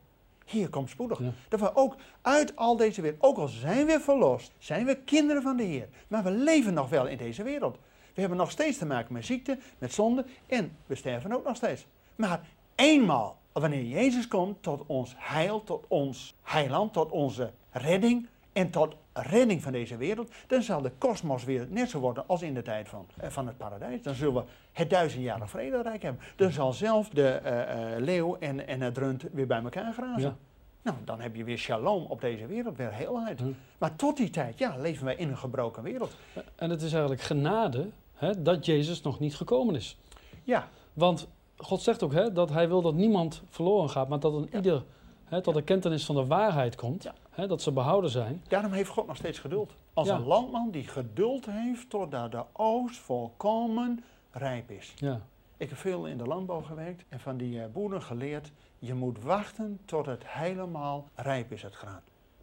Hier 0.49 0.69
komt 0.69 0.89
spoedig. 0.89 1.19
Ja. 1.19 1.31
Dat 1.49 1.59
we 1.59 1.75
ook 1.75 1.95
uit 2.21 2.55
al 2.55 2.77
deze 2.77 3.01
wereld, 3.01 3.23
ook 3.23 3.37
al 3.37 3.47
zijn 3.47 3.85
we 3.85 3.99
verlost, 3.99 4.51
zijn 4.57 4.85
we 4.85 4.95
kinderen 4.95 5.41
van 5.41 5.57
de 5.57 5.63
Heer. 5.63 5.87
Maar 6.07 6.23
we 6.23 6.31
leven 6.31 6.73
nog 6.73 6.89
wel 6.89 7.07
in 7.07 7.17
deze 7.17 7.43
wereld. 7.43 7.77
We 8.13 8.21
hebben 8.21 8.37
nog 8.37 8.51
steeds 8.51 8.77
te 8.77 8.85
maken 8.85 9.13
met 9.13 9.25
ziekte, 9.25 9.57
met 9.77 9.93
zonde 9.93 10.25
en 10.47 10.71
we 10.85 10.95
sterven 10.95 11.33
ook 11.33 11.45
nog 11.45 11.55
steeds. 11.55 11.85
Maar 12.15 12.41
eenmaal, 12.75 13.37
wanneer 13.51 13.83
Jezus 13.83 14.27
komt 14.27 14.63
tot 14.63 14.83
ons 14.85 15.15
heil, 15.17 15.63
tot 15.63 15.85
ons 15.87 16.35
heiland, 16.41 16.93
tot 16.93 17.11
onze 17.11 17.51
redding 17.71 18.27
en 18.53 18.69
tot 18.69 18.95
redding 19.13 19.61
van 19.61 19.71
deze 19.71 19.97
wereld, 19.97 20.31
dan 20.47 20.61
zal 20.61 20.81
de 20.81 20.91
kosmos 20.97 21.43
weer 21.43 21.67
net 21.69 21.89
zo 21.89 21.99
worden 21.99 22.27
als 22.27 22.41
in 22.41 22.53
de 22.53 22.61
tijd 22.61 22.89
van, 22.89 23.05
eh, 23.17 23.29
van 23.29 23.47
het 23.47 23.57
paradijs. 23.57 24.01
Dan 24.01 24.15
zullen 24.15 24.33
we 24.33 24.43
het 24.79 24.89
duizendjarig 24.89 25.49
vrederijk 25.49 26.01
hebben. 26.01 26.21
Dan 26.35 26.51
zal 26.51 26.73
zelf 26.73 27.09
de 27.09 27.27
eh, 27.27 27.93
eh, 27.93 28.01
leeuw 28.01 28.35
en, 28.35 28.67
en 28.67 28.81
het 28.81 28.97
rund 28.97 29.23
weer 29.31 29.47
bij 29.47 29.61
elkaar 29.63 29.93
grazen. 29.93 30.21
Ja. 30.21 30.35
Nou, 30.81 30.97
dan 31.05 31.21
heb 31.21 31.35
je 31.35 31.43
weer 31.43 31.57
shalom 31.57 32.05
op 32.05 32.21
deze 32.21 32.45
wereld, 32.45 32.77
weer 32.77 32.93
heelheid. 32.93 33.39
Ja. 33.39 33.45
Maar 33.77 33.95
tot 33.95 34.17
die 34.17 34.29
tijd, 34.29 34.59
ja, 34.59 34.77
leven 34.77 35.05
wij 35.05 35.15
in 35.15 35.29
een 35.29 35.37
gebroken 35.37 35.83
wereld. 35.83 36.15
En 36.55 36.69
het 36.69 36.81
is 36.81 36.91
eigenlijk 36.91 37.21
genade 37.21 37.89
hè, 38.13 38.41
dat 38.41 38.65
Jezus 38.65 39.01
nog 39.01 39.19
niet 39.19 39.35
gekomen 39.35 39.75
is. 39.75 39.97
Ja, 40.43 40.67
Want 40.93 41.27
God 41.57 41.81
zegt 41.81 42.03
ook 42.03 42.13
hè, 42.13 42.31
dat 42.31 42.49
hij 42.49 42.67
wil 42.67 42.81
dat 42.81 42.93
niemand 42.93 43.43
verloren 43.49 43.89
gaat, 43.89 44.09
maar 44.09 44.19
dat 44.19 44.33
een 44.33 44.47
Ja. 44.51 44.57
ieder 44.57 44.83
hè, 45.25 45.41
tot 45.41 45.53
de 45.53 45.61
kentenis 45.61 46.05
van 46.05 46.15
de 46.15 46.25
waarheid 46.25 46.75
komt. 46.75 47.03
Ja. 47.03 47.13
Hè, 47.29 47.47
dat 47.47 47.61
ze 47.61 47.71
behouden 47.71 48.09
zijn. 48.09 48.43
daarom 48.47 48.71
heeft 48.71 48.89
God 48.89 49.07
nog 49.07 49.15
steeds 49.15 49.39
geduld. 49.39 49.71
Als 49.93 50.07
Ja. 50.07 50.15
een 50.15 50.25
landman 50.25 50.71
die 50.71 50.87
geduld 50.87 51.45
heeft 51.45 51.89
totdat 51.89 52.31
de 52.31 52.43
oogst 52.53 52.99
volkomen 52.99 54.03
rijp 54.31 54.71
is. 54.71 54.93
Ja, 54.97 55.21
Ik 55.57 55.69
heb 55.69 55.77
veel 55.77 56.05
in 56.07 56.17
de 56.17 56.23
landbouw 56.25 56.61
gewerkt 56.61 57.03
en 57.09 57.19
van 57.19 57.37
die 57.37 57.61
eh, 57.63 57.69
boeren 57.69 58.01
geleerd, 58.01 58.51
je 58.79 58.93
moet 58.93 59.23
wachten 59.23 59.79
tot 59.85 60.05
het 60.05 60.27
helemaal 60.27 61.07
rijp 61.15 61.51
is, 61.51 61.61
het 61.61 61.73
graan. 61.75 62.01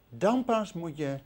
Dan 0.08 0.44
pas 0.44 0.72
moet 0.72 0.96
je 0.96 1.18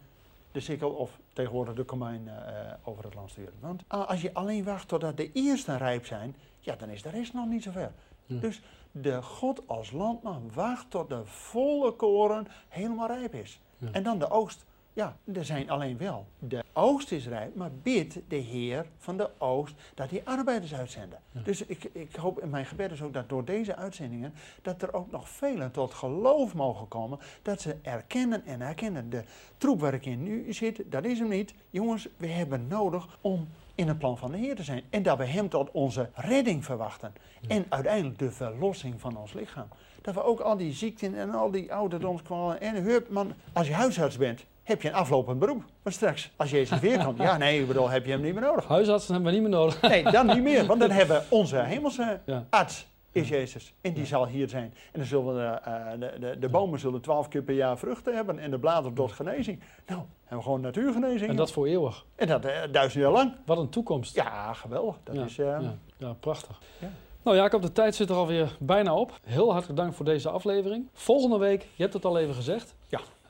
de 0.53 0.61
sikkel 0.61 0.90
of 0.90 1.18
tegenwoordig 1.33 1.75
de 1.75 1.85
komijn 1.85 2.29
eh, 2.29 2.61
eh, 2.70 2.73
over 2.85 3.05
het 3.05 3.14
land 3.14 3.31
sturen. 3.31 3.55
Want 3.61 3.83
a- 3.92 3.96
als 4.05 4.20
je 4.23 4.35
alleen 4.35 4.64
wacht 4.64 4.88
totdat 4.88 5.16
de 5.16 5.33
eerste 5.33 5.77
rijp 5.77 6.07
zijn, 6.07 6.37
ja, 6.61 6.77
dan 6.77 6.88
is 6.88 7.03
de 7.03 7.09
rest 7.11 7.33
nog 7.35 7.46
niet 7.49 7.62
zo 7.62 7.70
ver. 7.70 7.92
Ja. 8.27 8.40
Dus 8.40 8.62
de 8.92 9.23
God 9.23 9.68
als 9.68 9.90
landman 9.90 10.51
wacht 10.55 10.90
tot 10.90 11.09
de 11.09 11.25
volle 11.25 11.92
koren 11.92 12.46
helemaal 12.68 13.07
rijp 13.07 13.35
is. 13.35 13.61
Ja. 13.79 13.88
En 13.92 14.03
dan 14.03 14.18
de 14.18 14.31
oogst. 14.31 14.64
Ja, 14.92 15.16
er 15.35 15.44
zijn 15.44 15.70
alleen 15.70 15.98
wel. 15.98 16.26
De 16.38 16.64
oogst 16.72 17.12
is 17.12 17.26
rijp, 17.26 17.55
maar 17.55 17.70
bid 17.83 18.20
de 18.29 18.37
Heer 18.37 18.87
van 18.98 19.16
de 19.16 19.31
oogst 19.38 19.74
dat 19.94 20.11
hij 20.11 20.22
arbeiders 20.24 20.74
uitzenden. 20.74 21.18
Ja. 21.33 21.40
Dus 21.40 21.66
ik, 21.66 21.85
ik 21.92 22.14
hoop 22.14 22.40
in 22.40 22.50
mijn 22.50 22.66
gebed 22.66 22.92
is 22.92 23.03
ook 23.03 23.12
dat 23.12 23.29
door 23.29 23.44
deze 23.44 23.76
uitzendingen, 23.76 24.35
dat 24.62 24.83
er 24.83 24.94
ook 24.94 25.11
nog 25.11 25.29
velen 25.29 25.70
tot 25.70 25.94
geloof 25.94 26.55
mogen 26.55 26.88
komen, 26.88 27.18
dat 27.42 27.61
ze 27.61 27.76
erkennen 27.83 28.46
en 28.46 28.61
herkennen. 28.61 29.11
De 29.11 29.24
troep 29.57 29.81
waar 29.81 29.94
ik 29.94 30.07
in 30.07 30.22
nu 30.22 30.53
zit, 30.53 30.83
dat 30.87 31.05
is 31.05 31.18
hem 31.18 31.29
niet. 31.29 31.55
Jongens, 31.70 32.09
we 32.16 32.26
hebben 32.26 32.66
nodig 32.66 33.18
om 33.20 33.48
in 33.74 33.88
het 33.88 33.98
plan 33.98 34.18
van 34.18 34.31
de 34.31 34.38
Heer 34.38 34.57
te 34.57 34.62
zijn. 34.62 34.83
En 34.90 35.03
dat 35.03 35.18
we 35.18 35.24
hem 35.24 35.48
tot 35.48 35.70
onze 35.70 36.11
redding 36.14 36.64
verwachten. 36.64 37.12
En 37.48 37.66
uiteindelijk 37.68 38.18
de 38.18 38.31
verlossing 38.31 39.00
van 39.00 39.16
ons 39.16 39.33
lichaam. 39.33 39.68
Dat 40.00 40.14
we 40.14 40.22
ook 40.22 40.40
al 40.40 40.57
die 40.57 40.72
ziekten 40.72 41.14
en 41.14 41.35
al 41.35 41.50
die 41.50 41.74
ouderdomskwalen 41.74 42.61
en 42.61 42.83
hup, 42.83 43.09
man, 43.09 43.33
als 43.53 43.66
je 43.66 43.74
huisarts 43.74 44.16
bent, 44.16 44.44
heb 44.70 44.83
je 44.83 44.88
een 44.88 44.94
aflopend 44.94 45.38
beroep. 45.38 45.62
Maar 45.83 45.92
straks, 45.92 46.30
als 46.37 46.50
Jezus 46.50 46.78
weer 46.80 47.04
komt, 47.04 47.18
ja 47.28 47.37
nee, 47.37 47.61
ik 47.61 47.66
bedoel, 47.66 47.88
heb 47.88 48.04
je 48.04 48.11
hem 48.12 48.20
niet 48.20 48.35
meer 48.35 48.42
nodig. 48.42 48.66
huisartsen 48.68 49.12
hebben 49.14 49.33
we 49.33 49.38
niet 49.38 49.48
meer 49.48 49.59
nodig. 49.59 49.80
Nee, 49.83 50.02
dan 50.02 50.26
niet 50.26 50.42
meer, 50.42 50.66
want 50.66 50.80
dan 50.80 50.90
hebben 51.00 51.22
onze 51.28 51.56
hemelse 51.56 52.20
Ja. 52.26 52.46
arts 52.50 52.88
is 53.12 53.28
Jezus. 53.28 53.74
En 53.80 53.92
die 53.92 54.06
zal 54.06 54.26
hier 54.26 54.48
zijn. 54.48 54.74
En 54.92 54.98
dan 54.98 55.04
zullen 55.04 55.35
de, 55.35 55.70
eh, 55.70 55.90
de, 55.98 56.18
de, 56.20 56.38
de 56.38 56.48
bomen 56.48 56.78
zullen 56.78 57.00
twaalf 57.00 57.28
keer 57.28 57.42
per 57.42 57.54
jaar 57.54 57.78
vruchten 57.78 58.14
hebben. 58.14 58.38
En 58.38 58.50
de 58.50 58.59
bladeren 58.59 58.94
tot 58.94 59.12
genezing. 59.12 59.61
Nou, 59.87 60.00
hebben 60.20 60.37
we 60.38 60.42
gewoon 60.42 60.61
natuurgenezing. 60.61 61.30
En 61.30 61.37
dat 61.37 61.52
voor 61.52 61.66
eeuwig. 61.66 62.04
En 62.16 62.26
dat 62.28 62.44
eh, 62.44 62.56
duizend 62.72 63.02
jaar 63.02 63.12
lang. 63.12 63.33
Wat 63.46 63.59
een 63.59 63.68
toekomst. 63.68 64.14
Ja, 64.14 64.52
geweldig. 64.52 64.96
Dat 65.04 65.14
Ja, 65.14 65.24
is... 65.24 65.38
eh, 65.38 65.59
ja, 65.96 66.12
prachtig. 66.20 66.59
Ja. 66.78 66.88
Nou 67.22 67.37
Jacob, 67.37 67.62
de 67.62 67.72
tijd 67.72 67.94
zit 67.94 68.11
er 68.11 68.16
alweer 68.16 68.56
bijna 68.61 68.94
op. 68.94 69.18
Heel 69.24 69.52
hartelijk 69.52 69.78
dank 69.80 69.94
voor 69.94 70.04
deze 70.04 70.28
aflevering. 70.28 70.88
Volgende 70.92 71.38
week, 71.38 71.62
je 71.74 71.83
hebt 71.83 71.94
het 71.94 72.04
al 72.04 72.18
even 72.18 72.35
gezegd. 72.35 72.74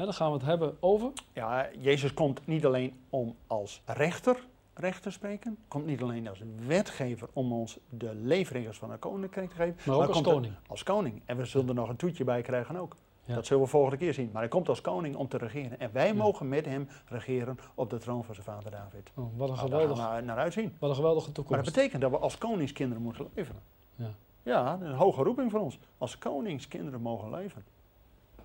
Hè, 0.01 0.07
dan 0.07 0.15
gaan 0.15 0.29
we 0.31 0.37
het 0.37 0.47
hebben 0.47 0.77
over. 0.81 1.11
Ja, 1.33 1.69
Jezus 1.79 2.15
komt 2.15 2.47
niet 2.47 2.67
alleen 2.67 3.01
om 3.11 3.37
als 3.47 3.83
rechter 3.87 4.37
recht 4.75 5.03
te 5.03 5.11
spreken, 5.11 5.59
komt 5.69 5.87
niet 5.87 6.03
alleen 6.03 6.29
als 6.29 6.43
wetgever 6.67 7.29
om 7.33 7.53
ons 7.53 7.79
de 7.89 8.15
leefregels 8.15 8.79
van 8.79 8.91
een 8.91 8.99
koninkrijk 8.99 9.51
te 9.51 9.57
geven, 9.57 9.77
Maar 9.87 9.97
ook 9.97 10.09
als 10.09 10.21
koning. 10.21 10.55
Als 10.67 10.83
koning. 10.83 11.23
En 11.25 11.37
we 11.37 11.45
zullen 11.45 11.69
er 11.69 11.75
nog 11.75 11.89
een 11.89 11.97
toetje 11.97 12.25
bij 12.25 12.43
krijgen 12.43 12.77
ook. 12.77 12.97
Ja. 13.25 13.35
Dat 13.35 13.47
zullen 13.47 13.63
we 13.63 13.69
volgende 13.69 13.97
keer 13.97 14.15
zien. 14.15 14.31
Maar 14.33 14.41
hij 14.43 14.51
komt 14.51 14.69
als 14.69 14.81
koning 14.81 15.17
om 15.17 15.29
te 15.29 15.37
regeren. 15.37 15.81
En 15.81 15.91
wij 15.93 16.07
Ja. 16.07 16.15
mogen 16.15 16.49
met 16.49 16.65
hem 16.65 16.89
regeren 17.07 17.59
op 17.75 17.91
de 17.91 17.99
troon 17.99 18.25
van 18.25 18.35
zijn 18.35 18.47
vader 18.47 18.71
David. 18.71 19.11
Oh, 19.15 19.25
wat, 19.37 19.49
een 19.49 19.55
Nou, 19.55 19.69
geweldig, 19.69 20.15
we 20.17 20.21
naar 20.21 20.37
uitzien. 20.39 20.77
wat 20.79 20.91
een 20.91 20.97
geweldige 20.97 21.27
Maar 21.27 21.35
toekomst. 21.35 21.65
dat 21.65 21.75
betekent 21.75 22.03
dat 22.03 22.11
we 22.11 22.19
als 22.19 22.39
koningskinderen 22.39 23.03
moeten 23.03 23.29
leven. 23.35 23.55
Ja. 23.97 24.11
Ja, 24.43 24.79
een 24.81 24.95
hoge 24.95 25.23
roeping 25.23 25.51
voor 25.51 25.61
ons. 25.61 25.79
Als 25.99 26.19
koningskinderen 26.19 27.01
mogen 27.01 27.31
leven. 27.31 27.65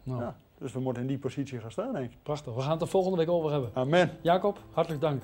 Nou, 0.04 0.22
Ja. 0.22 0.36
Dus 0.60 0.74
we 0.74 0.80
moeten 0.80 1.02
in 1.02 1.08
die 1.08 1.18
positie 1.18 1.60
gaan 1.60 1.72
staan, 1.72 1.94
denk 1.94 2.12
ik. 2.12 2.18
Prachtig. 2.24 2.54
We 2.54 2.62
gaan 2.62 2.72
het 2.72 2.82
er 2.82 2.88
volgende 2.88 3.18
week 3.18 3.30
over 3.30 3.52
hebben. 3.52 3.72
Amen. 3.74 4.12
Jacob, 4.22 4.60
hartelijk 4.72 5.02
dank. 5.02 5.22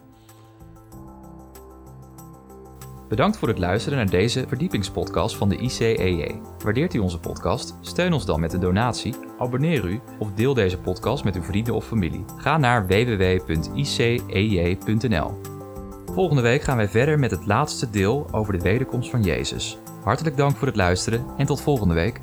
Bedankt 3.11 3.37
voor 3.37 3.47
het 3.47 3.57
luisteren 3.57 3.97
naar 3.97 4.09
deze 4.09 4.47
verdiepingspodcast 4.47 5.35
van 5.35 5.49
de 5.49 5.57
ICEJ. 5.57 6.41
Waardeert 6.63 6.93
u 6.93 6.99
onze 6.99 7.19
podcast? 7.19 7.75
Steun 7.81 8.13
ons 8.13 8.25
dan 8.25 8.39
met 8.39 8.53
een 8.53 8.59
donatie, 8.59 9.15
abonneer 9.37 9.85
u 9.85 10.01
of 10.19 10.33
deel 10.33 10.53
deze 10.53 10.79
podcast 10.79 11.23
met 11.23 11.35
uw 11.35 11.41
vrienden 11.43 11.73
of 11.73 11.85
familie. 11.85 12.25
Ga 12.37 12.57
naar 12.57 12.87
www.icej.nl. 12.87 13.71
Volgende 16.13 16.41
week 16.41 16.61
gaan 16.61 16.77
wij 16.77 16.87
verder 16.87 17.19
met 17.19 17.31
het 17.31 17.45
laatste 17.45 17.89
deel 17.89 18.27
over 18.31 18.53
de 18.53 18.63
wederkomst 18.63 19.09
van 19.09 19.23
Jezus. 19.23 19.77
Hartelijk 20.03 20.37
dank 20.37 20.57
voor 20.57 20.67
het 20.67 20.75
luisteren 20.75 21.25
en 21.37 21.45
tot 21.45 21.61
volgende 21.61 21.93
week. 21.93 22.19